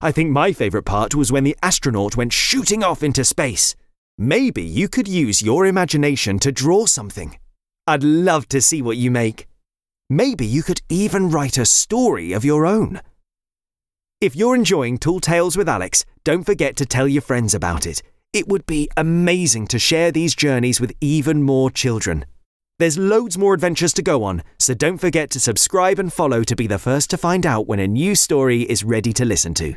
I 0.00 0.10
think 0.10 0.30
my 0.30 0.52
favourite 0.52 0.86
part 0.86 1.14
was 1.14 1.30
when 1.30 1.44
the 1.44 1.56
astronaut 1.62 2.16
went 2.16 2.32
shooting 2.32 2.82
off 2.82 3.02
into 3.02 3.22
space. 3.22 3.76
Maybe 4.18 4.62
you 4.62 4.88
could 4.88 5.06
use 5.06 5.40
your 5.40 5.66
imagination 5.66 6.38
to 6.40 6.50
draw 6.50 6.86
something. 6.86 7.38
I'd 7.86 8.02
love 8.02 8.48
to 8.48 8.60
see 8.60 8.82
what 8.82 8.96
you 8.96 9.10
make. 9.10 9.46
Maybe 10.08 10.46
you 10.46 10.62
could 10.62 10.82
even 10.88 11.30
write 11.30 11.58
a 11.58 11.64
story 11.64 12.32
of 12.32 12.44
your 12.44 12.66
own. 12.66 13.00
If 14.20 14.34
you're 14.34 14.56
enjoying 14.56 14.98
Tall 14.98 15.20
Tales 15.20 15.56
with 15.56 15.68
Alex, 15.68 16.04
don't 16.24 16.44
forget 16.44 16.76
to 16.76 16.86
tell 16.86 17.06
your 17.06 17.22
friends 17.22 17.54
about 17.54 17.86
it. 17.86 18.02
It 18.32 18.46
would 18.46 18.64
be 18.64 18.88
amazing 18.96 19.66
to 19.68 19.78
share 19.80 20.12
these 20.12 20.36
journeys 20.36 20.80
with 20.80 20.92
even 21.00 21.42
more 21.42 21.68
children. 21.68 22.24
There's 22.78 22.96
loads 22.96 23.36
more 23.36 23.54
adventures 23.54 23.92
to 23.94 24.02
go 24.02 24.22
on, 24.22 24.44
so 24.58 24.72
don't 24.72 24.98
forget 24.98 25.30
to 25.30 25.40
subscribe 25.40 25.98
and 25.98 26.12
follow 26.12 26.44
to 26.44 26.54
be 26.54 26.68
the 26.68 26.78
first 26.78 27.10
to 27.10 27.18
find 27.18 27.44
out 27.44 27.66
when 27.66 27.80
a 27.80 27.88
new 27.88 28.14
story 28.14 28.62
is 28.62 28.84
ready 28.84 29.12
to 29.14 29.24
listen 29.24 29.52
to. 29.54 29.74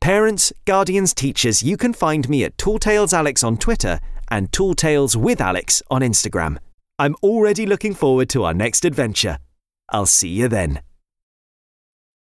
Parents, 0.00 0.50
guardians, 0.64 1.12
teachers, 1.12 1.62
you 1.62 1.76
can 1.76 1.92
find 1.92 2.26
me 2.28 2.42
at 2.42 2.56
Tall 2.56 2.78
Tales 2.78 3.12
Alex 3.12 3.44
on 3.44 3.58
Twitter 3.58 4.00
and 4.30 4.50
Tall 4.50 4.74
Tales 4.74 5.14
with 5.14 5.40
Alex 5.40 5.82
on 5.90 6.00
Instagram. 6.00 6.56
I'm 6.98 7.16
already 7.22 7.66
looking 7.66 7.94
forward 7.94 8.30
to 8.30 8.44
our 8.44 8.54
next 8.54 8.86
adventure. 8.86 9.38
I'll 9.90 10.06
see 10.06 10.30
you 10.30 10.48
then. 10.48 10.80